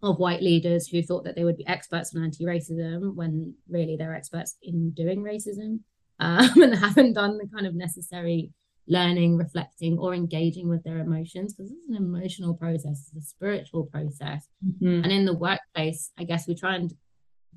[0.01, 4.13] of white leaders who thought that they would be experts on anti-racism when really they're
[4.13, 5.79] experts in doing racism
[6.19, 8.51] um, and haven't done the kind of necessary
[8.87, 13.85] learning, reflecting, or engaging with their emotions because it's an emotional process, it's a spiritual
[13.85, 14.47] process.
[14.65, 15.03] Mm-hmm.
[15.03, 16.93] And in the workplace, I guess we try and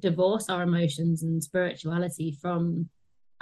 [0.01, 2.89] divorce our emotions and spirituality from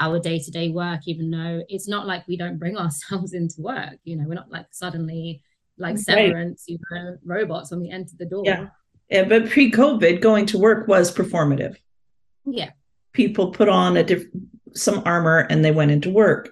[0.00, 4.16] our day-to-day work even though it's not like we don't bring ourselves into work you
[4.16, 5.42] know we're not like suddenly
[5.78, 6.78] like severance right.
[6.90, 8.42] you know robots when we enter the door.
[8.44, 8.68] Yeah.
[9.10, 11.76] Yeah but pre-covid going to work was performative.
[12.46, 12.70] Yeah.
[13.12, 14.26] People put on a diff-
[14.74, 16.50] some armor and they went into work.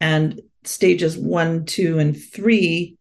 [0.00, 2.96] And stages one two and three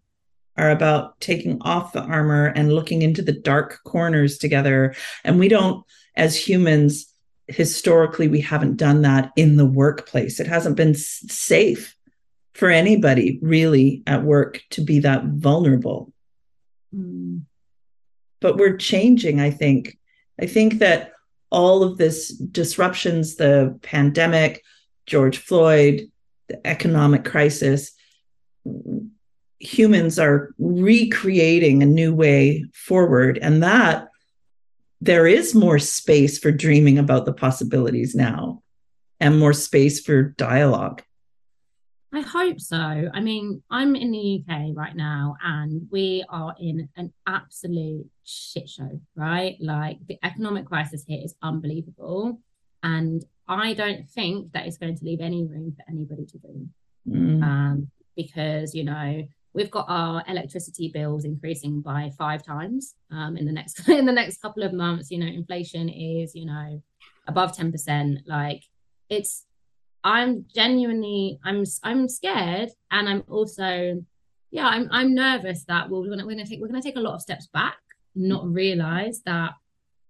[0.58, 4.96] are about taking off the armor and looking into the dark corners together.
[5.24, 5.86] And we don't
[6.20, 7.12] as humans
[7.48, 10.40] historically we haven't done that in the workplace.
[10.40, 11.96] It hasn't been safe
[12.54, 16.14] for anybody really at work to be that vulnerable.
[16.96, 17.44] Mm.
[18.40, 19.98] but we're changing i think.
[20.42, 21.12] I think that
[21.52, 24.64] all of this disruptions the pandemic
[25.06, 26.10] george floyd
[26.48, 27.92] the economic crisis
[29.60, 33.38] humans are recreating a new way forward.
[33.42, 34.08] And that
[35.02, 38.62] there is more space for dreaming about the possibilities now
[39.20, 41.02] and more space for dialogue.
[42.12, 42.78] I hope so.
[42.78, 48.68] I mean, I'm in the UK right now and we are in an absolute shit
[48.68, 49.58] show, right?
[49.60, 52.40] Like the economic crisis here is unbelievable.
[52.82, 56.74] And I don't think that it's going to leave any room for anybody to dream.
[57.08, 57.44] Mm.
[57.44, 63.46] Um, because, you know, we've got our electricity bills increasing by five times um, in
[63.46, 65.12] the next in the next couple of months.
[65.12, 66.82] You know, inflation is you know
[67.28, 68.20] above ten percent.
[68.26, 68.64] Like
[69.10, 69.46] it's,
[70.04, 74.04] I'm genuinely, I'm I'm scared, and I'm also,
[74.52, 77.16] yeah, I'm I'm nervous that we're gonna we're gonna take we're gonna take a lot
[77.16, 77.78] of steps back,
[78.16, 79.52] not realize that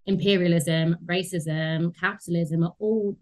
[0.06, 3.18] imperialism, racism, capitalism are all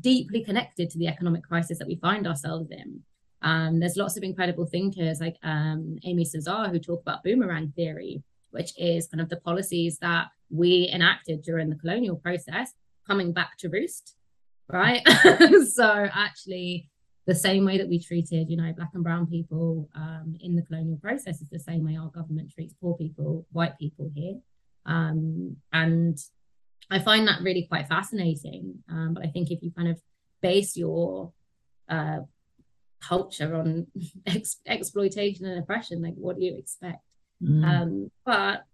[0.00, 3.02] deeply connected to the economic crisis that we find ourselves in.
[3.42, 8.22] Um, there's lots of incredible thinkers like um, Aimé Césaire who talk about boomerang theory,
[8.50, 12.72] which is kind of the policies that we enacted during the colonial process
[13.06, 14.16] coming back to roost,
[14.68, 15.02] right?
[15.72, 16.88] so actually,
[17.26, 20.62] the same way that we treated, you know, black and brown people um, in the
[20.62, 24.34] colonial process is the same way our government treats poor people, white people here.
[24.86, 26.18] Um, and
[26.90, 28.82] I find that really quite fascinating.
[28.90, 30.00] Um, but I think if you kind of
[30.40, 31.32] base your
[31.88, 32.20] uh,
[33.00, 33.86] culture on
[34.26, 37.02] ex- exploitation and oppression like what do you expect?
[37.42, 37.64] Mm.
[37.64, 38.64] um but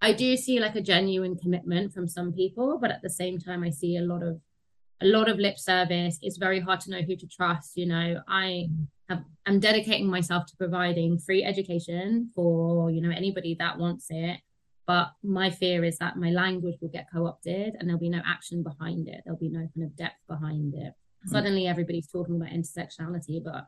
[0.00, 3.62] i do see like a genuine commitment from some people but at the same time
[3.62, 4.40] i see a lot of
[5.02, 6.18] a lot of lip service.
[6.22, 8.22] It's very hard to know who to trust you know.
[8.26, 8.68] I
[9.08, 14.40] have i'm dedicating myself to providing free education for you know anybody that wants it
[14.86, 18.62] but my fear is that my language will get co-opted and there'll be no action
[18.62, 19.22] behind it.
[19.24, 20.94] There'll be no kind of depth behind it
[21.26, 23.66] suddenly everybody's talking about intersectionality, but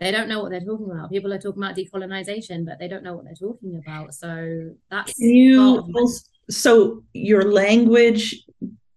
[0.00, 1.10] they don't know what they're talking about.
[1.10, 4.14] People are talking about decolonization, but they don't know what they're talking about.
[4.14, 6.08] So that's Can you
[6.50, 8.44] so your language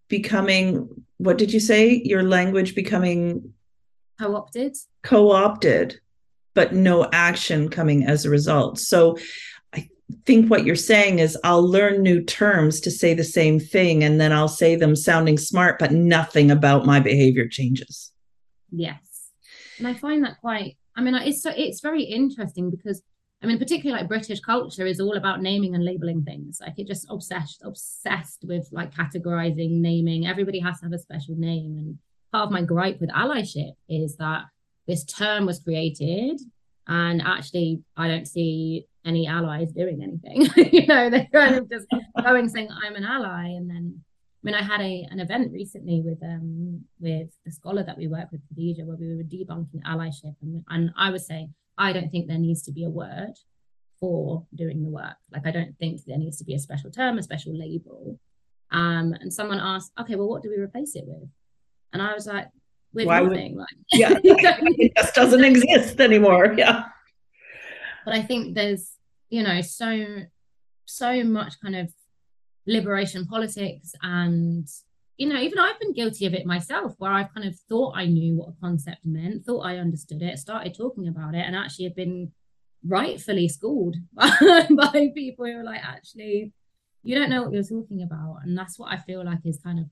[0.07, 2.01] becoming what did you say?
[2.03, 3.53] Your language becoming
[4.19, 4.75] co-opted.
[5.03, 5.99] Co-opted,
[6.55, 8.79] but no action coming as a result.
[8.79, 9.17] So
[10.25, 14.19] think what you're saying is I'll learn new terms to say the same thing and
[14.19, 18.11] then I'll say them sounding smart, but nothing about my behavior changes.
[18.71, 19.29] Yes.
[19.77, 23.01] And I find that quite, I mean, it's so, it's very interesting because
[23.43, 26.59] I mean, particularly like British culture is all about naming and labeling things.
[26.61, 30.27] Like it just obsessed, obsessed with like categorizing, naming.
[30.27, 31.77] Everybody has to have a special name.
[31.77, 31.97] And
[32.31, 34.43] part of my gripe with allyship is that
[34.87, 36.39] this term was created
[36.87, 40.47] and actually I don't see any allies doing anything.
[40.71, 41.87] you know, they're kind of just
[42.23, 46.01] going saying I'm an ally, and then I mean, I had a an event recently
[46.01, 50.35] with um with the scholar that we work with, Khadija, where we were debunking allyship,
[50.41, 53.33] and and I was saying I don't think there needs to be a word
[53.99, 55.15] for doing the work.
[55.31, 58.19] Like I don't think there needs to be a special term, a special label.
[58.71, 61.27] Um, and someone asked, okay, well, what do we replace it with?
[61.93, 62.47] And I was like,
[62.93, 63.55] with Why nothing.
[63.55, 66.53] Would, like, yeah, it just doesn't exist anymore.
[66.57, 66.85] Yeah.
[68.05, 68.90] But I think there's,
[69.31, 70.05] you know, so
[70.85, 71.91] so much kind of
[72.67, 74.67] liberation politics and
[75.17, 78.05] you know even i've been guilty of it myself where i've kind of thought i
[78.05, 81.85] knew what a concept meant thought i understood it started talking about it and actually
[81.85, 82.31] have been
[82.85, 86.53] rightfully schooled by people who are like actually
[87.03, 88.37] you don't know what you're talking about.
[88.43, 89.85] And that's what i feel like is kind of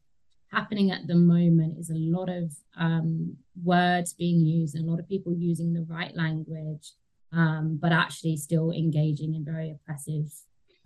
[0.51, 4.99] happening at the moment is a lot of um, words being used and a lot
[4.99, 6.93] of people using the right language
[7.32, 10.32] um, but actually still engaging in very oppressive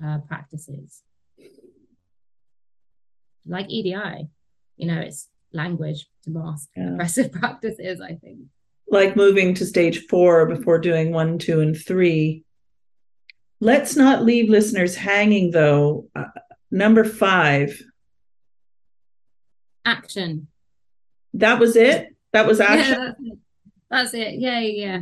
[0.03, 1.03] uh, practices
[3.45, 4.27] like EDI.
[4.77, 6.93] You know, it's language to mask yeah.
[6.93, 8.39] oppressive practices, I think.
[8.87, 12.43] Like moving to stage four before doing one, two, and three.
[13.59, 16.07] Let's not leave listeners hanging, though.
[16.15, 16.25] Uh,
[16.69, 17.81] number five
[19.85, 20.47] action.
[21.33, 22.15] That was it?
[22.33, 22.91] That was action?
[22.91, 23.39] Yeah, that's, it.
[23.89, 24.39] that's it.
[24.39, 24.99] Yeah, yeah.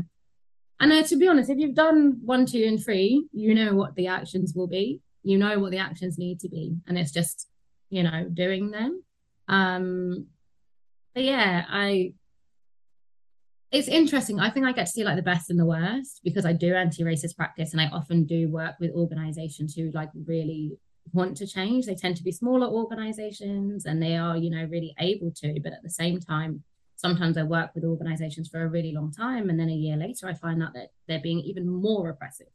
[0.82, 3.96] And uh, to be honest, if you've done one, two, and three, you know what
[3.96, 5.00] the actions will be.
[5.24, 6.76] You know what the actions need to be.
[6.88, 7.48] And it's just
[7.92, 9.04] you know, doing them.
[9.48, 10.28] Um,
[11.14, 12.14] but yeah, I
[13.72, 14.40] it's interesting.
[14.40, 16.74] I think I get to see like the best and the worst because I do
[16.74, 20.72] anti-racist practice and I often do work with organizations who like really
[21.14, 21.86] want to change.
[21.86, 25.72] They tend to be smaller organizations and they are, you know, really able to, but
[25.72, 26.64] at the same time,
[27.02, 30.28] sometimes I work with organizations for a really long time and then a year later
[30.28, 32.48] I find out that they're being even more oppressive.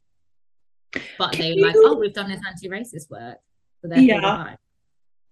[1.17, 3.37] But they're like, oh, we've done this anti-racist work.
[3.81, 4.55] So yeah.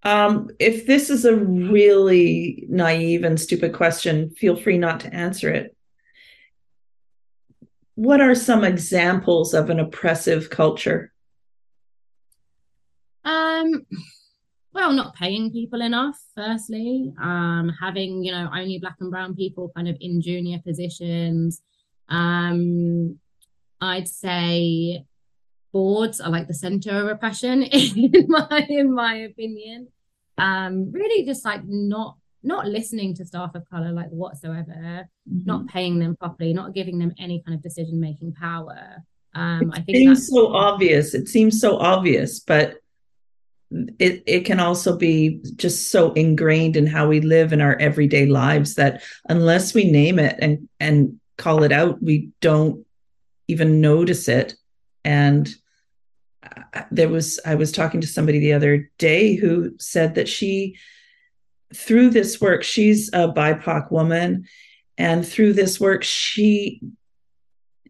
[0.04, 5.50] Um, if this is a really naive and stupid question, feel free not to answer
[5.50, 5.76] it.
[7.96, 11.14] What are some examples of an oppressive culture?
[13.24, 13.86] Um,
[14.76, 19.72] well, not paying people enough, firstly, um, having, you know, only black and brown people
[19.74, 21.62] kind of in junior positions.
[22.10, 23.18] Um,
[23.80, 25.06] I'd say
[25.72, 29.88] boards are like the center of oppression in my in my opinion
[30.38, 35.46] um really just like not not listening to staff of color like whatsoever mm-hmm.
[35.46, 39.04] not paying them properly not giving them any kind of decision making power
[39.34, 42.78] um it i think seems so obvious it seems so obvious but
[44.00, 48.26] it, it can also be just so ingrained in how we live in our everyday
[48.26, 52.86] lives that unless we name it and and call it out we don't
[53.48, 54.56] even notice it.
[55.04, 55.54] And
[56.92, 60.78] there was I was talking to somebody the other day who said that she
[61.74, 64.46] through this work she's a BIPOC woman
[64.98, 66.82] and through this work she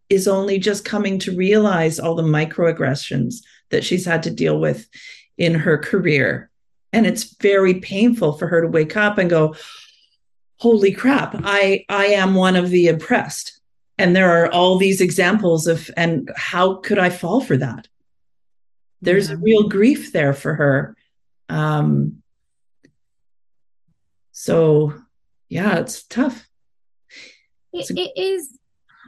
[0.09, 3.35] is only just coming to realize all the microaggressions
[3.71, 4.87] that she's had to deal with
[5.37, 6.49] in her career.
[6.93, 9.55] And it's very painful for her to wake up and go
[10.57, 13.59] holy crap i i am one of the oppressed.
[13.97, 17.87] And there are all these examples of and how could i fall for that?
[19.01, 20.95] There's a real grief there for her.
[21.49, 22.21] Um
[24.31, 24.93] so
[25.49, 26.47] yeah it's tough.
[27.73, 28.57] It's it, a- it is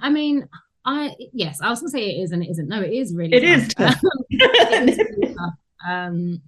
[0.01, 0.47] i mean
[0.85, 2.67] i yes i was gonna say it is and it isn't.
[2.67, 3.61] No it is really it tough.
[3.61, 4.01] is tough.
[4.29, 5.53] it is really tough.
[5.85, 6.41] Um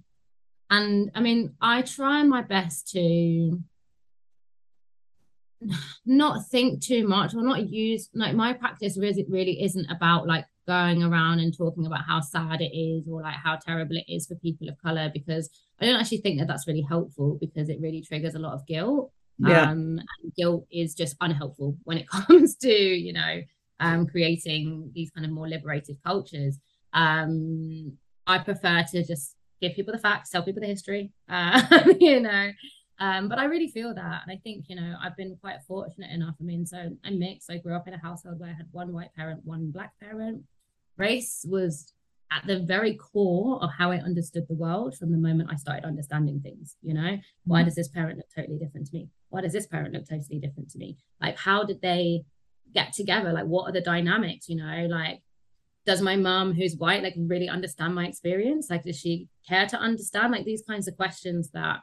[0.70, 3.60] and i mean i try my best to
[6.06, 10.46] not think too much or not use like my practice really really isn't about like
[10.66, 14.26] going around and talking about how sad it is or like how terrible it is
[14.26, 15.50] for people of color because
[15.80, 18.66] I don't actually think that that's really helpful because it really triggers a lot of
[18.66, 19.10] guilt.
[19.38, 19.62] Yeah.
[19.62, 23.40] Um, and guilt is just unhelpful when it comes to, you know,
[23.80, 26.58] um, creating these kind of more liberated cultures.
[26.92, 27.96] Um,
[28.30, 32.50] I prefer to just give people the facts, tell people the history, uh, you know.
[32.98, 34.22] Um, but I really feel that.
[34.26, 36.34] And I think, you know, I've been quite fortunate enough.
[36.38, 37.50] I mean, so I'm mixed.
[37.50, 40.44] I grew up in a household where I had one white parent, one black parent
[40.98, 41.94] race was
[42.30, 45.84] at the very core of how I understood the world from the moment I started
[45.84, 46.76] understanding things.
[46.82, 47.66] You know, why mm-hmm.
[47.66, 49.08] does this parent look totally different to me?
[49.30, 50.98] Why does this parent look totally different to me?
[51.20, 52.24] Like, how did they
[52.72, 53.32] get together?
[53.32, 54.48] Like, what are the dynamics?
[54.48, 55.22] You know, like,
[55.86, 58.68] does my mom, who's white, like really understand my experience?
[58.68, 60.32] Like, does she care to understand?
[60.32, 61.80] Like, these kinds of questions that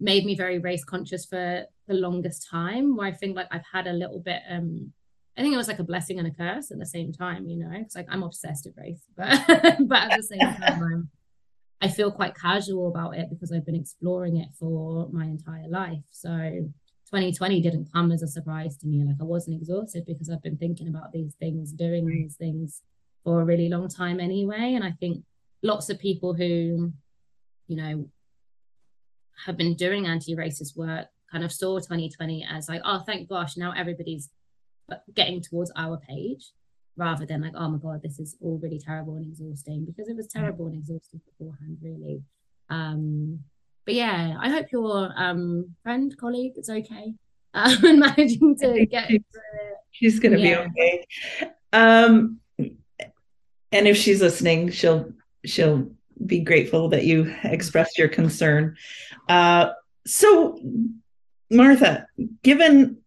[0.00, 2.96] made me very race conscious for the longest time.
[2.96, 4.92] Where I think like I've had a little bit um
[5.36, 7.56] I think it was like a blessing and a curse at the same time, you
[7.56, 9.28] know, because like I'm obsessed with race, but
[9.86, 11.10] but at the same time, I'm,
[11.80, 16.02] I feel quite casual about it because I've been exploring it for my entire life.
[16.10, 19.04] So 2020 didn't come as a surprise to me.
[19.04, 22.82] Like I wasn't exhausted because I've been thinking about these things, doing these things
[23.24, 24.74] for a really long time anyway.
[24.74, 25.24] And I think
[25.62, 26.92] lots of people who,
[27.66, 28.08] you know,
[29.46, 33.72] have been doing anti-racist work kind of saw 2020 as like, oh, thank gosh, now
[33.76, 34.30] everybody's
[35.14, 36.52] getting towards our page
[36.96, 40.16] rather than like, oh my God, this is all really terrible and exhausting because it
[40.16, 42.22] was terrible and exhausting beforehand, really.
[42.70, 43.40] Um,
[43.84, 47.14] but yeah, I hope your um, friend, colleague is okay
[47.54, 49.74] um, managing to get through it.
[49.90, 50.64] She's going to yeah.
[50.64, 51.06] be okay.
[51.72, 52.40] Um,
[53.72, 55.12] and if she's listening, she'll
[55.44, 55.90] she'll
[56.24, 58.76] be grateful that you expressed your concern.
[59.28, 59.70] Uh,
[60.06, 60.58] so,
[61.50, 62.06] Martha,
[62.42, 62.98] given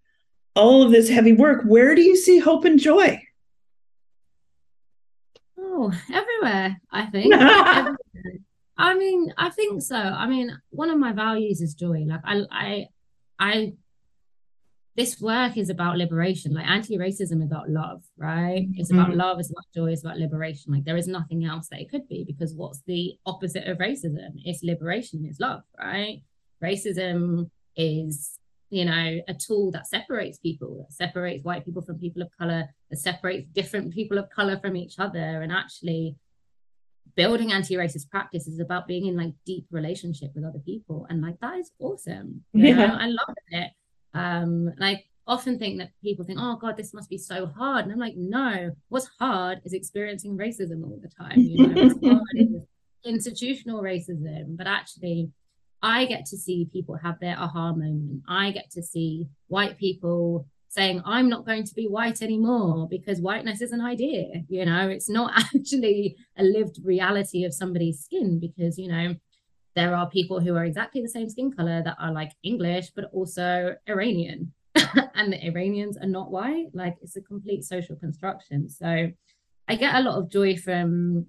[0.56, 3.22] all of this heavy work, where do you see hope and joy?
[5.58, 7.34] Oh, everywhere, I think.
[7.34, 7.98] everywhere.
[8.78, 9.96] I mean, I think so.
[9.96, 12.04] I mean, one of my values is joy.
[12.08, 12.86] Like I I
[13.40, 13.74] I
[14.96, 16.54] this work is about liberation.
[16.54, 18.64] Like anti-racism is about love, right?
[18.64, 18.80] Mm-hmm.
[18.80, 20.74] It's about love, it's about joy, it's about liberation.
[20.74, 24.32] Like there is nothing else that it could be because what's the opposite of racism?
[24.44, 26.22] It's liberation, it's love, right?
[26.62, 28.38] Racism is
[28.72, 32.70] you know, a tool that separates people, that separates white people from people of color,
[32.90, 35.42] that separates different people of color from each other.
[35.42, 36.16] And actually,
[37.16, 41.06] building anti-racist practice is about being in like deep relationship with other people.
[41.10, 42.46] And like that is awesome.
[42.54, 42.88] You yeah.
[42.88, 43.72] know, I love it.
[44.14, 47.86] Um, and I often think that people think, oh God, this must be so hard.
[47.86, 51.40] And I'm like, no, what's hard is experiencing racism all the time.
[51.40, 52.48] You know, what's hard is
[53.06, 55.32] institutional racism, but actually
[55.82, 58.22] I get to see people have their aha moment.
[58.28, 63.20] I get to see white people saying, I'm not going to be white anymore because
[63.20, 64.44] whiteness is an idea.
[64.48, 69.16] You know, it's not actually a lived reality of somebody's skin because, you know,
[69.76, 73.06] there are people who are exactly the same skin color that are like English, but
[73.14, 74.54] also Iranian.
[75.16, 76.68] and the Iranians are not white.
[76.74, 78.70] Like it's a complete social construction.
[78.70, 79.12] So
[79.68, 81.28] I get a lot of joy from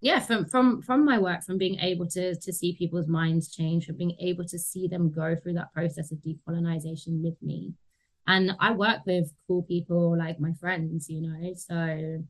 [0.00, 3.86] yeah from from from my work from being able to to see people's minds change
[3.86, 7.72] from being able to see them go through that process of decolonization with me
[8.26, 12.22] and i work with cool people like my friends you know so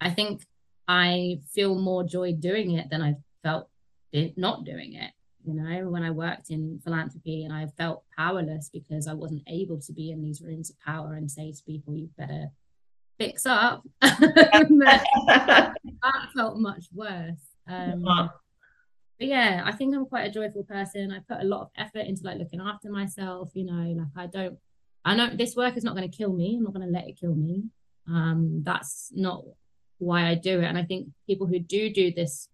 [0.00, 0.42] i think
[0.86, 3.70] i feel more joy doing it than i felt
[4.36, 5.12] not doing it
[5.44, 9.78] you know when i worked in philanthropy and i felt powerless because i wasn't able
[9.78, 12.50] to be in these rooms of power and say to people you better
[13.18, 15.74] fix up, that
[16.34, 17.56] felt much worse.
[17.68, 21.12] Um, but yeah, I think I'm quite a joyful person.
[21.12, 23.50] I put a lot of effort into like looking after myself.
[23.54, 24.58] You know, like I don't.
[25.04, 26.56] I know this work is not going to kill me.
[26.56, 27.64] I'm not going to let it kill me.
[28.06, 29.44] Um, that's not
[29.98, 30.64] why I do it.
[30.64, 32.48] And I think people who do do this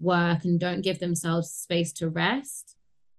[0.00, 2.76] work and don't give themselves space to rest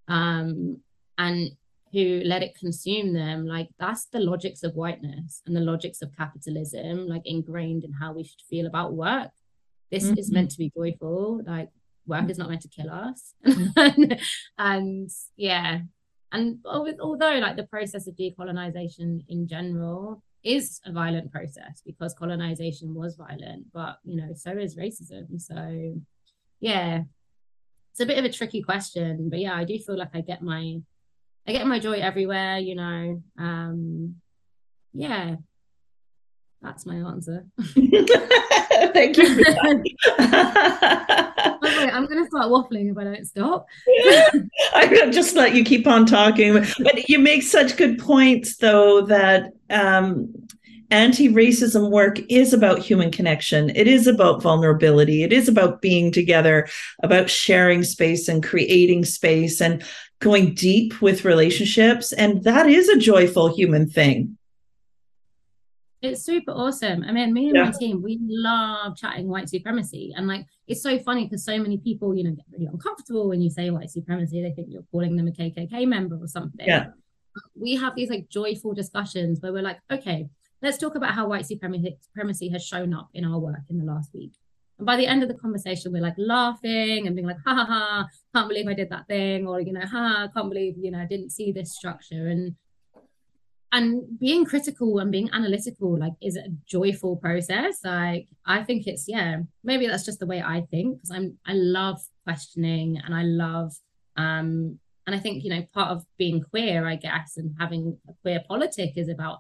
[0.08, 0.78] um,
[1.18, 1.52] and
[1.94, 6.16] who let it consume them like that's the logics of whiteness and the logics of
[6.16, 9.32] capitalism like ingrained in how we should feel about work
[9.90, 10.18] this mm-hmm.
[10.18, 11.70] is meant to be joyful like
[12.06, 14.14] work is not meant to kill us mm-hmm.
[14.58, 15.80] and yeah
[16.32, 22.94] and although like the process of decolonization in general is a violent process because colonization
[22.94, 25.96] was violent but you know so is racism so
[26.60, 27.02] yeah
[27.92, 30.42] it's a bit of a tricky question but yeah i do feel like i get
[30.42, 30.80] my
[31.48, 33.24] I get my joy everywhere, you know.
[33.40, 34.18] Um,
[34.94, 35.38] yeah,
[36.62, 37.46] that's my answer.
[37.58, 39.46] Thank you.
[41.80, 43.66] I'm going to start waffling if I don't stop.
[44.74, 46.66] I just let you keep on talking.
[46.80, 50.34] But you make such good points, though, that um,
[50.90, 53.70] anti racism work is about human connection.
[53.72, 55.24] It is about vulnerability.
[55.24, 56.68] It is about being together,
[57.04, 59.84] about sharing space and creating space and
[60.20, 62.14] going deep with relationships.
[62.14, 64.38] And that is a joyful human thing.
[66.02, 67.04] It's super awesome.
[67.04, 67.64] I mean, me and yeah.
[67.66, 70.14] my team, we love chatting white supremacy.
[70.16, 73.42] And like, it's so funny because so many people, you know, get really uncomfortable when
[73.42, 74.42] you say white supremacy.
[74.42, 76.68] They think you're calling them a KKK member or something.
[76.68, 76.88] Yeah.
[77.56, 80.28] We have these like joyful discussions where we're like, okay,
[80.62, 84.12] let's talk about how white supremacy has shown up in our work in the last
[84.14, 84.34] week.
[84.78, 87.66] And by the end of the conversation, we're like laughing and being like, ha ha
[87.66, 89.48] ha, can't believe I did that thing.
[89.48, 92.28] Or, you know, ha, can't believe, you know, I didn't see this structure.
[92.28, 92.56] And
[93.72, 99.06] and being critical and being analytical like is a joyful process like i think it's
[99.08, 103.24] yeah maybe that's just the way i think because i'm i love questioning and i
[103.24, 103.74] love
[104.16, 108.14] um and i think you know part of being queer i guess and having a
[108.22, 109.40] queer politic is about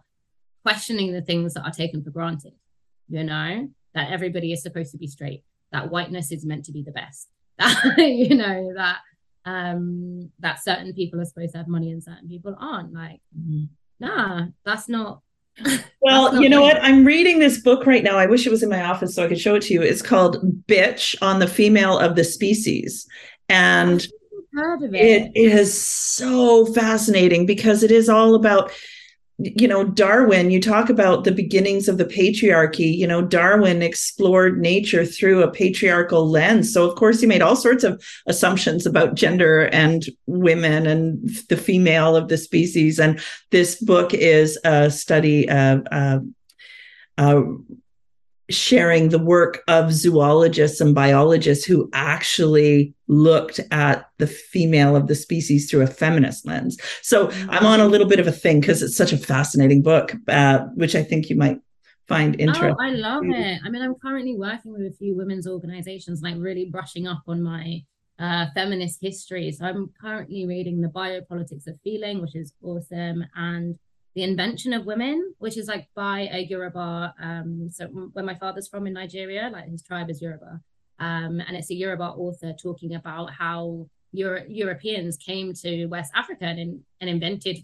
[0.63, 2.53] questioning the things that are taken for granted.
[3.09, 5.43] You know that everybody is supposed to be straight.
[5.71, 7.29] That whiteness is meant to be the best.
[7.59, 8.99] That you know that
[9.45, 12.93] um that certain people are supposed to have money and certain people aren't.
[12.93, 13.65] Like, mm-hmm.
[13.99, 15.21] nah, that's not
[16.01, 16.81] well, you know what?
[16.81, 18.17] I'm reading this book right now.
[18.17, 19.81] I wish it was in my office so I could show it to you.
[19.81, 23.07] It's called Bitch on the Female of the Species.
[23.49, 24.05] And
[24.53, 25.31] it.
[25.33, 28.71] it is so fascinating because it is all about
[29.39, 34.59] you know darwin you talk about the beginnings of the patriarchy you know darwin explored
[34.59, 36.73] nature through a patriarchal lens.
[36.73, 41.57] So of course he made all sorts of assumptions about gender and women and the
[41.57, 42.99] female of the species.
[42.99, 43.19] And
[43.51, 46.19] this book is a study of uh,
[47.17, 47.41] uh,
[48.49, 55.15] sharing the work of zoologists and biologists who actually looked at the female of the
[55.15, 56.77] species through a feminist lens.
[57.01, 60.13] So I'm on a little bit of a thing because it's such a fascinating book,
[60.27, 61.59] uh, which I think you might
[62.07, 62.75] find interesting.
[62.79, 63.59] Oh, I love it.
[63.65, 67.43] I mean, I'm currently working with a few women's organizations, like really brushing up on
[67.43, 67.83] my
[68.19, 69.51] uh, feminist history.
[69.51, 73.77] So I'm currently reading The Biopolitics of Feeling, which is awesome, and
[74.15, 77.13] the Invention of Women, which is like by a Yoruba.
[77.21, 80.61] Um, so where my father's from in Nigeria, like his tribe is Yoruba.
[80.99, 86.45] Um, and it's a Yoruba author talking about how Euro- Europeans came to West Africa
[86.45, 87.57] and, and invented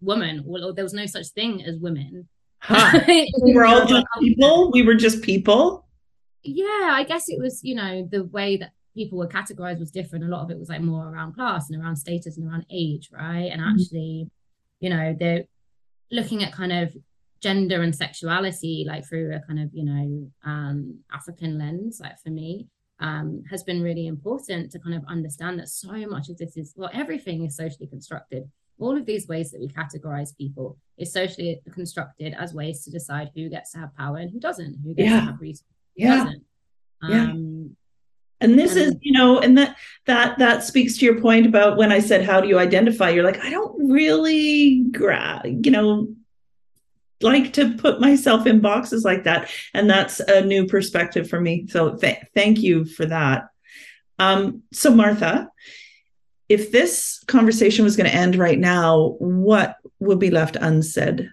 [0.00, 0.42] women.
[0.44, 2.28] Well, there was no such thing as women.
[2.58, 3.00] Huh.
[3.42, 4.70] we were all just people.
[4.72, 5.86] We were just people.
[6.42, 10.24] Yeah, I guess it was, you know, the way that people were categorized was different.
[10.24, 13.10] A lot of it was like more around class and around status and around age,
[13.12, 13.50] right?
[13.50, 13.70] And mm-hmm.
[13.80, 14.30] actually,
[14.80, 15.44] you know, there
[16.14, 16.94] looking at kind of
[17.42, 22.30] gender and sexuality like through a kind of you know um, african lens like for
[22.30, 22.66] me
[23.00, 26.72] um, has been really important to kind of understand that so much of this is
[26.76, 28.44] well everything is socially constructed
[28.78, 33.30] all of these ways that we categorize people is socially constructed as ways to decide
[33.34, 35.20] who gets to have power and who doesn't who gets yeah.
[35.20, 36.16] to have resources yeah.
[36.16, 36.44] doesn't
[37.02, 37.24] yeah.
[37.24, 37.76] Um,
[38.44, 39.76] and this is you know and that
[40.06, 43.10] that that speaks to your point about when i said how do you identify?
[43.10, 46.08] You're like i don't really gra- you know
[47.20, 49.50] like to put myself in boxes like that.
[49.72, 51.66] And that's a new perspective for me.
[51.68, 53.48] So th- thank you for that.
[54.18, 55.48] Um, so martha
[56.48, 61.30] if this conversation was going to end right now what would be left unsaid?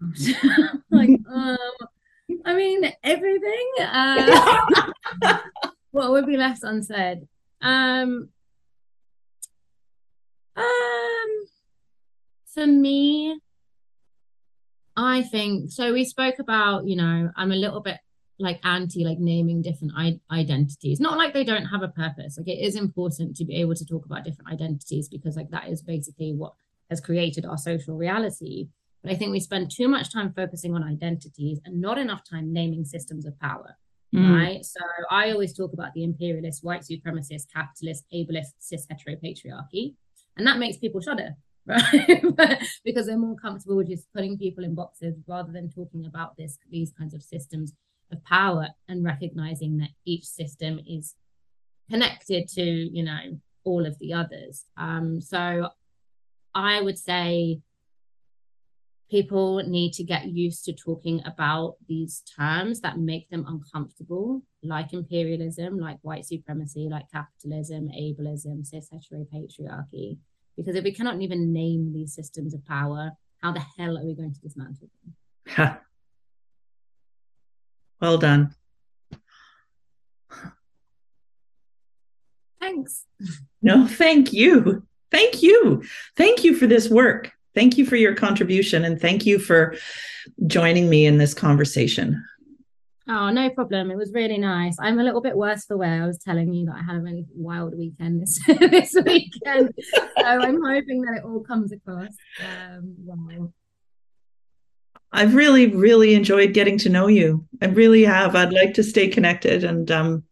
[0.90, 1.56] Like um
[2.46, 3.72] I mean, everything.
[3.80, 4.78] Uh,
[5.90, 7.26] what would be left unsaid?
[7.60, 8.28] Um,
[10.54, 11.28] um,
[12.46, 13.40] for me,
[14.96, 15.92] I think so.
[15.92, 17.98] We spoke about, you know, I'm a little bit
[18.38, 21.00] like anti like naming different I- identities.
[21.00, 22.38] Not like they don't have a purpose.
[22.38, 25.68] Like it is important to be able to talk about different identities because like that
[25.68, 26.52] is basically what
[26.90, 28.68] has created our social reality.
[29.02, 32.52] But I think we spend too much time focusing on identities and not enough time
[32.52, 33.76] naming systems of power.
[34.14, 34.34] Mm.
[34.34, 34.64] Right.
[34.64, 34.80] So
[35.10, 39.94] I always talk about the imperialist, white supremacist, capitalist, ableist, cis heteropatriarchy.
[40.36, 41.34] And that makes people shudder,
[41.66, 42.62] right?
[42.84, 46.58] because they're more comfortable with just putting people in boxes rather than talking about this
[46.70, 47.72] these kinds of systems
[48.12, 51.14] of power and recognizing that each system is
[51.90, 54.64] connected to, you know, all of the others.
[54.76, 55.70] Um, so
[56.54, 57.60] I would say
[59.10, 64.92] people need to get used to talking about these terms that make them uncomfortable, like
[64.92, 70.18] imperialism, like white supremacy, like capitalism, ableism, cis heteropatriarchy.
[70.56, 74.14] Because if we cannot even name these systems of power, how the hell are we
[74.14, 74.88] going to dismantle
[75.56, 75.78] them?
[78.00, 78.54] well done.
[82.60, 83.04] Thanks.
[83.62, 84.86] No, thank you.
[85.12, 85.84] Thank you.
[86.16, 87.35] Thank you for this work.
[87.56, 89.74] Thank you for your contribution and thank you for
[90.46, 92.22] joining me in this conversation.
[93.08, 93.90] Oh, no problem.
[93.90, 94.76] It was really nice.
[94.78, 96.02] I'm a little bit worse for wear.
[96.02, 99.72] I was telling you that I had a really wild weekend this, this weekend.
[99.94, 102.14] so I'm hoping that it all comes across.
[102.40, 103.52] Um, wow.
[105.10, 107.46] I've really, really enjoyed getting to know you.
[107.62, 108.36] I really have.
[108.36, 110.24] I'd like to stay connected and um,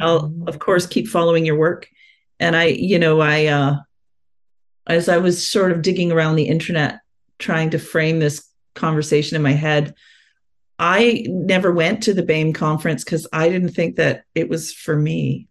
[0.00, 1.86] I'll, of course, keep following your work.
[2.40, 3.76] And I, you know, I, uh,
[4.86, 7.00] as I was sort of digging around the internet
[7.38, 9.94] trying to frame this conversation in my head,
[10.78, 14.96] I never went to the BAME conference because I didn't think that it was for
[14.96, 15.48] me.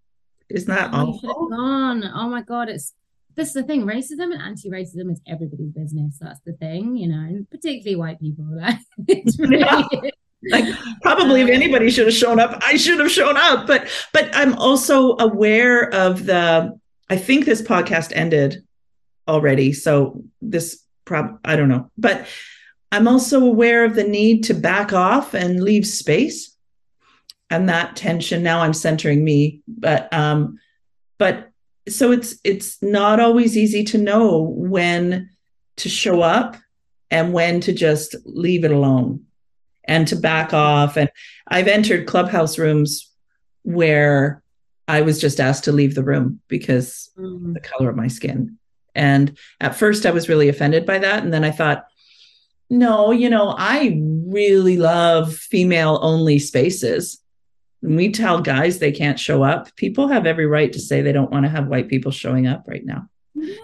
[0.49, 1.49] Isn't that oh, awful?
[1.49, 2.03] Gone.
[2.03, 2.93] Oh my god, it's
[3.35, 3.83] this is the thing.
[3.83, 6.17] Racism and anti-racism is everybody's business.
[6.19, 8.45] That's the thing, you know, and particularly white people.
[8.55, 9.83] Like, it's really, yeah.
[10.49, 10.65] like
[11.01, 13.67] probably if um, anybody should have shown up, I should have shown up.
[13.67, 16.77] But but I'm also aware of the.
[17.09, 18.63] I think this podcast ended
[19.27, 19.73] already.
[19.73, 21.91] So this prob I don't know.
[21.97, 22.27] But
[22.91, 26.55] I'm also aware of the need to back off and leave space.
[27.49, 30.59] And that tension now I'm centering me, but um
[31.17, 31.49] but
[31.89, 35.29] so it's it's not always easy to know when
[35.77, 36.55] to show up
[37.09, 39.25] and when to just leave it alone
[39.85, 41.09] and to back off and
[41.47, 43.11] I've entered clubhouse rooms
[43.63, 44.41] where
[44.87, 47.53] I was just asked to leave the room because mm-hmm.
[47.53, 48.57] the color of my skin.
[48.95, 51.85] And at first I was really offended by that and then I thought
[52.71, 57.21] no, you know, I really love female only spaces.
[57.81, 61.11] When we tell guys they can't show up, people have every right to say they
[61.11, 63.09] don't want to have white people showing up right now.
[63.35, 63.55] Yeah,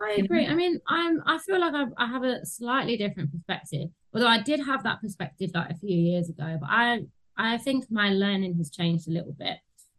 [0.00, 0.46] I agree.
[0.46, 3.90] I mean, I'm I feel like I've, I have a slightly different perspective.
[4.14, 7.00] Although I did have that perspective like a few years ago, but I
[7.36, 9.58] I think my learning has changed a little bit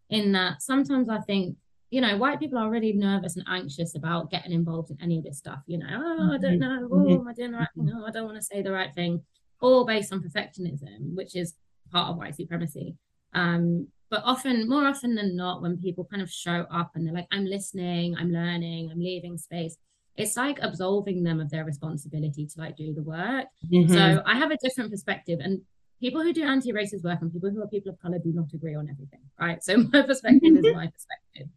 [0.10, 1.58] in that sometimes I think
[1.90, 5.24] you know, white people are really nervous and anxious about getting involved in any of
[5.24, 5.60] this stuff.
[5.68, 6.60] You know, oh, I don't mm-hmm.
[6.60, 7.92] know, oh, am I doing the right thing?
[7.96, 9.24] Oh, I don't want to say the right thing,
[9.62, 11.54] all based on perfectionism, which is
[11.92, 12.96] part of white supremacy.
[13.34, 17.14] Um, but often, more often than not, when people kind of show up and they're
[17.14, 19.78] like, I'm listening, I'm learning, I'm leaving space,
[20.16, 23.46] it's like absolving them of their responsibility to like do the work.
[23.72, 23.94] Mm-hmm.
[23.94, 25.40] So I have a different perspective.
[25.42, 25.62] And
[26.02, 28.76] people who do anti-racist work and people who are people of color do not agree
[28.76, 29.64] on everything, right?
[29.64, 31.48] So my perspective is my perspective.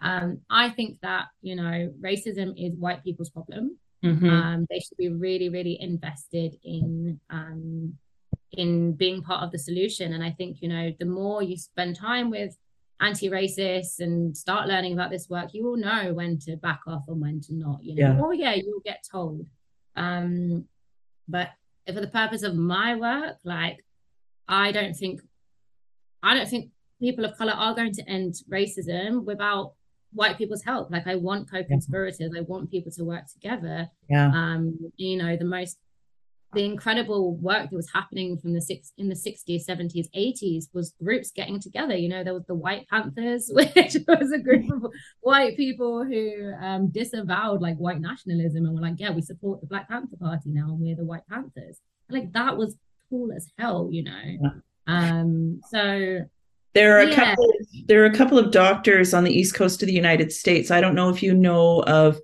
[0.00, 3.78] Um, I think that you know racism is white people's problem.
[4.04, 4.28] Mm-hmm.
[4.28, 7.94] Um, they should be really, really invested in um,
[8.52, 10.12] in being part of the solution.
[10.12, 12.56] And I think you know the more you spend time with
[13.00, 17.20] anti-racists and start learning about this work, you will know when to back off and
[17.20, 17.82] when to not.
[17.82, 18.20] You know, yeah.
[18.22, 19.46] oh yeah, you'll get told.
[19.96, 20.66] Um,
[21.28, 21.50] but
[21.86, 23.84] for the purpose of my work, like
[24.48, 25.20] I don't think
[26.22, 26.70] I don't think
[27.00, 29.72] people of color are going to end racism without
[30.16, 30.90] white people's help.
[30.90, 32.18] Like I want co-conspirators.
[32.32, 32.40] Yeah.
[32.40, 33.88] I want people to work together.
[34.10, 34.28] Yeah.
[34.28, 35.78] Um, you know, the most
[36.54, 40.94] the incredible work that was happening from the six in the 60s, 70s, 80s was
[41.02, 41.94] groups getting together.
[41.94, 44.90] You know, there was the White Panthers, which was a group of
[45.20, 49.66] white people who um, disavowed like white nationalism and were like, yeah, we support the
[49.66, 51.80] Black Panther Party now and we're the White Panthers.
[52.08, 52.76] And, like that was
[53.10, 54.22] cool as hell, you know.
[54.40, 54.50] Yeah.
[54.86, 56.20] Um, so
[56.76, 57.52] there are a couple.
[57.86, 60.70] There are a couple of doctors on the east coast of the United States.
[60.70, 62.20] I don't know if you know of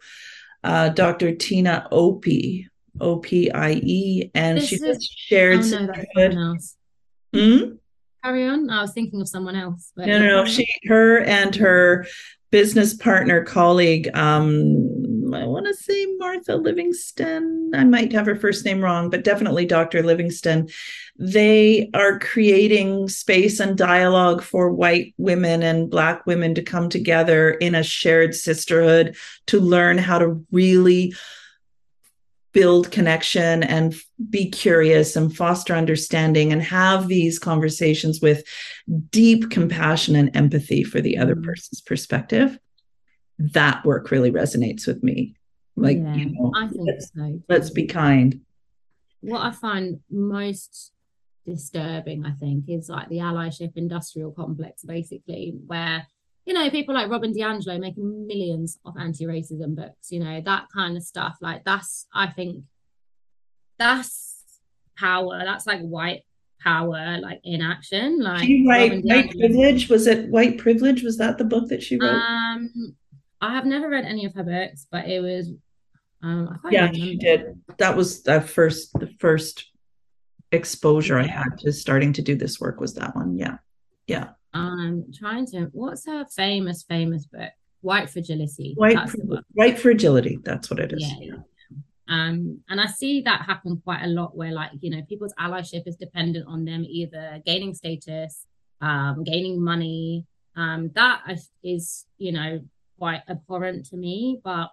[0.62, 1.34] uh, Dr.
[1.34, 2.68] Tina Opie,
[3.00, 5.60] O P I E, and this she is, shared.
[5.60, 6.76] Oh, no, that's someone else.
[7.34, 7.76] Hmm?
[8.22, 8.68] Carry on.
[8.68, 9.90] I was thinking of someone else.
[9.96, 10.44] But no, no, no.
[10.44, 12.06] She, her, and her
[12.50, 15.01] business partner, colleague, um,
[15.34, 17.72] I want to say Martha Livingston.
[17.74, 20.02] I might have her first name wrong, but definitely Dr.
[20.02, 20.68] Livingston.
[21.18, 27.50] They are creating space and dialogue for white women and Black women to come together
[27.50, 29.16] in a shared sisterhood
[29.46, 31.14] to learn how to really
[32.52, 33.94] build connection and
[34.28, 38.44] be curious and foster understanding and have these conversations with
[39.10, 41.46] deep compassion and empathy for the other mm-hmm.
[41.46, 42.58] person's perspective
[43.52, 45.34] that work really resonates with me
[45.76, 48.40] like yeah, you know I think let's, so let's be kind
[49.20, 50.92] what i find most
[51.46, 56.06] disturbing i think is like the allyship industrial complex basically where
[56.44, 60.96] you know, people like Robin DiAngelo making millions of anti-racism books, you know, that kind
[60.96, 61.36] of stuff.
[61.40, 62.64] Like that's, I think,
[63.78, 64.42] that's
[64.98, 65.42] power.
[65.44, 66.22] That's like white
[66.60, 68.20] power, like in action.
[68.20, 69.88] Like she write white privilege.
[69.88, 71.04] Was it white privilege?
[71.04, 72.10] Was that the book that she wrote?
[72.10, 72.96] Um,
[73.42, 75.50] I have never read any of her books, but it was.
[76.22, 77.60] Um, yeah, she did.
[77.78, 79.70] That was the first, the first
[80.52, 81.24] exposure yeah.
[81.24, 83.36] I had to starting to do this work was that one.
[83.36, 83.56] Yeah,
[84.06, 84.28] yeah.
[84.54, 85.64] I'm trying to.
[85.72, 87.50] What's her famous, famous book?
[87.80, 88.74] White Fragility.
[88.76, 88.96] White,
[89.54, 90.38] White Fragility.
[90.44, 91.02] That's what it is.
[91.02, 91.36] Yeah, yeah.
[92.08, 95.88] Um, and I see that happen quite a lot where, like, you know, people's allyship
[95.88, 98.46] is dependent on them either gaining status,
[98.80, 100.26] um, gaining money.
[100.54, 101.22] Um, that
[101.64, 102.60] is, you know,
[103.02, 104.40] quite abhorrent to me.
[104.44, 104.68] But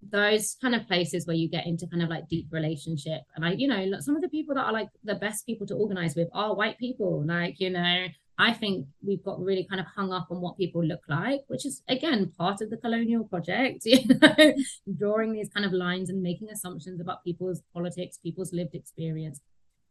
[0.00, 3.52] those kind of places where you get into kind of like deep relationship and I,
[3.52, 6.28] you know, some of the people that are like the best people to organize with
[6.32, 7.22] are white people.
[7.26, 8.06] Like, you know,
[8.38, 11.66] I think we've got really kind of hung up on what people look like, which
[11.66, 14.54] is again part of the colonial project, you know,
[14.98, 19.42] drawing these kind of lines and making assumptions about people's politics, people's lived experience.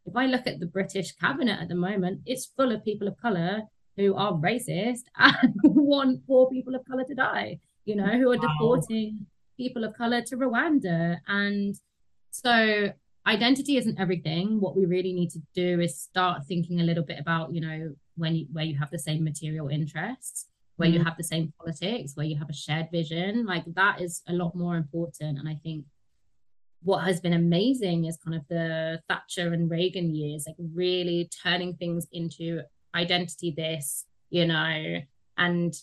[0.07, 3.21] If I look at the British cabinet at the moment, it's full of people of
[3.21, 3.69] color
[3.99, 5.53] who are racist and
[5.89, 8.47] want poor people of color to die, you know, who are wow.
[8.47, 9.25] deporting
[9.57, 11.17] people of color to Rwanda.
[11.27, 11.75] And
[12.31, 12.91] so
[13.27, 14.59] identity isn't everything.
[14.59, 17.93] What we really need to do is start thinking a little bit about, you know,
[18.15, 20.99] when you, where you have the same material interests, where mm-hmm.
[20.99, 24.33] you have the same politics, where you have a shared vision, like that is a
[24.33, 25.37] lot more important.
[25.39, 25.85] And I think
[26.81, 31.75] what has been amazing is kind of the Thatcher and Reagan years, like really turning
[31.75, 32.61] things into
[32.95, 35.01] identity this, you know,
[35.39, 35.73] and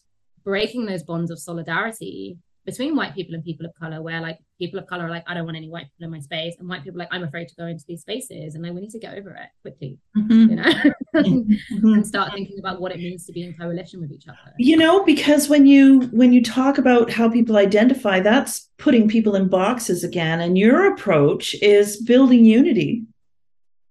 [0.44, 4.78] breaking those bonds of solidarity between white people and people of color, where like people
[4.78, 6.82] of color are like, I don't want any white people in my space, and white
[6.82, 9.16] people like, I'm afraid to go into these spaces, and like we need to get
[9.16, 10.50] over it quickly, mm-hmm.
[10.50, 10.62] you know,
[11.14, 11.94] mm-hmm.
[11.94, 14.52] and start thinking about what it means to be in coalition with each other.
[14.59, 19.36] You know, because when you when you talk about how people identify, that's putting people
[19.36, 23.04] in boxes again, and your approach is building unity.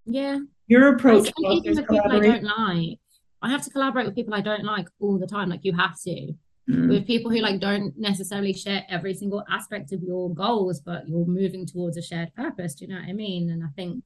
[0.06, 1.34] Yeah, your approach.
[1.34, 3.00] people I don't like.
[3.46, 5.50] I have to collaborate with people I don't like all the time.
[5.50, 6.34] Like you have to
[6.70, 6.90] mm.
[6.90, 11.28] with people who like don't necessarily share every single aspect of your goals, but you're
[11.28, 12.74] moving towards a shared purpose.
[12.74, 13.52] Do you know what I mean?
[13.52, 14.04] And I think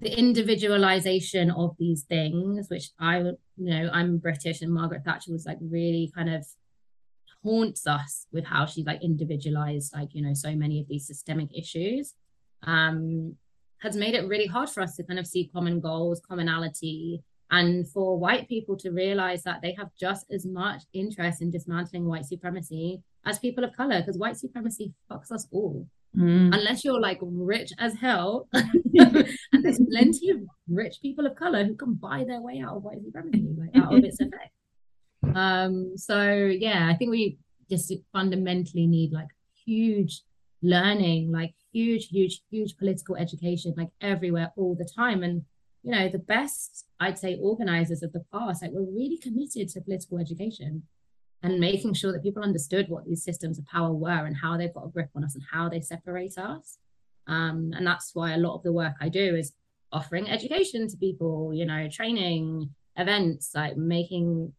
[0.00, 5.46] the individualization of these things, which I, you know, I'm British and Margaret Thatcher was
[5.46, 6.44] like really kind of
[7.44, 11.48] haunts us with how she like individualized like you know so many of these systemic
[11.52, 12.14] issues
[12.62, 13.34] um
[13.78, 17.20] has made it really hard for us to kind of see common goals commonality
[17.52, 22.06] and for white people to realize that they have just as much interest in dismantling
[22.06, 25.86] white supremacy as people of color, because white supremacy fucks us all.
[26.16, 26.54] Mm.
[26.54, 30.38] Unless you're like rich as hell, and there's plenty of
[30.68, 33.94] rich people of color who can buy their way out of white supremacy, like out
[33.94, 35.36] of its effect.
[35.36, 37.38] Um, so yeah, I think we
[37.70, 39.28] just fundamentally need like
[39.64, 40.22] huge
[40.62, 45.22] learning, like huge, huge, huge political education, like everywhere all the time.
[45.22, 45.42] And
[45.82, 49.80] you know, the best, I'd say, organizers of the past, like, were really committed to
[49.80, 50.84] political education
[51.42, 54.72] and making sure that people understood what these systems of power were and how they've
[54.72, 56.78] got a grip on us and how they separate us.
[57.26, 59.52] Um, and that's why a lot of the work I do is
[59.90, 64.52] offering education to people, you know, training, events, like making,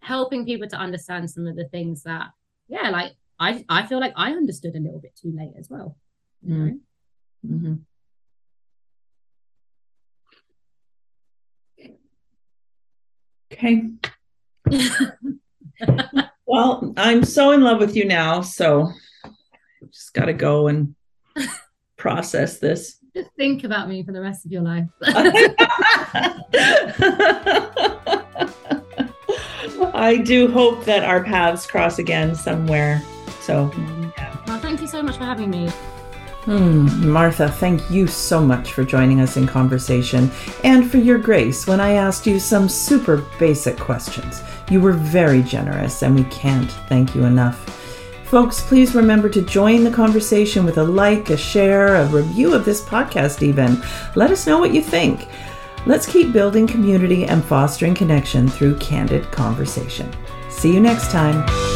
[0.00, 2.30] helping people to understand some of the things that,
[2.68, 5.96] yeah, like I, I feel like I understood a little bit too late as well.
[6.42, 6.78] You know?
[7.46, 7.74] mm-hmm.
[13.56, 13.88] Okay.
[16.46, 18.92] well, I'm so in love with you now, so
[19.90, 20.94] just got to go and
[21.96, 22.98] process this.
[23.14, 24.86] Just think about me for the rest of your life.
[29.94, 33.02] I do hope that our paths cross again somewhere.
[33.40, 33.72] So,
[34.18, 34.36] yeah.
[34.46, 35.70] Well, thank you so much for having me.
[36.46, 40.30] Hmm, Martha, thank you so much for joining us in conversation
[40.62, 44.42] and for your grace when I asked you some super basic questions.
[44.70, 47.58] You were very generous, and we can't thank you enough.
[48.26, 52.64] Folks, please remember to join the conversation with a like, a share, a review of
[52.64, 53.82] this podcast, even.
[54.14, 55.26] Let us know what you think.
[55.84, 60.12] Let's keep building community and fostering connection through candid conversation.
[60.48, 61.75] See you next time.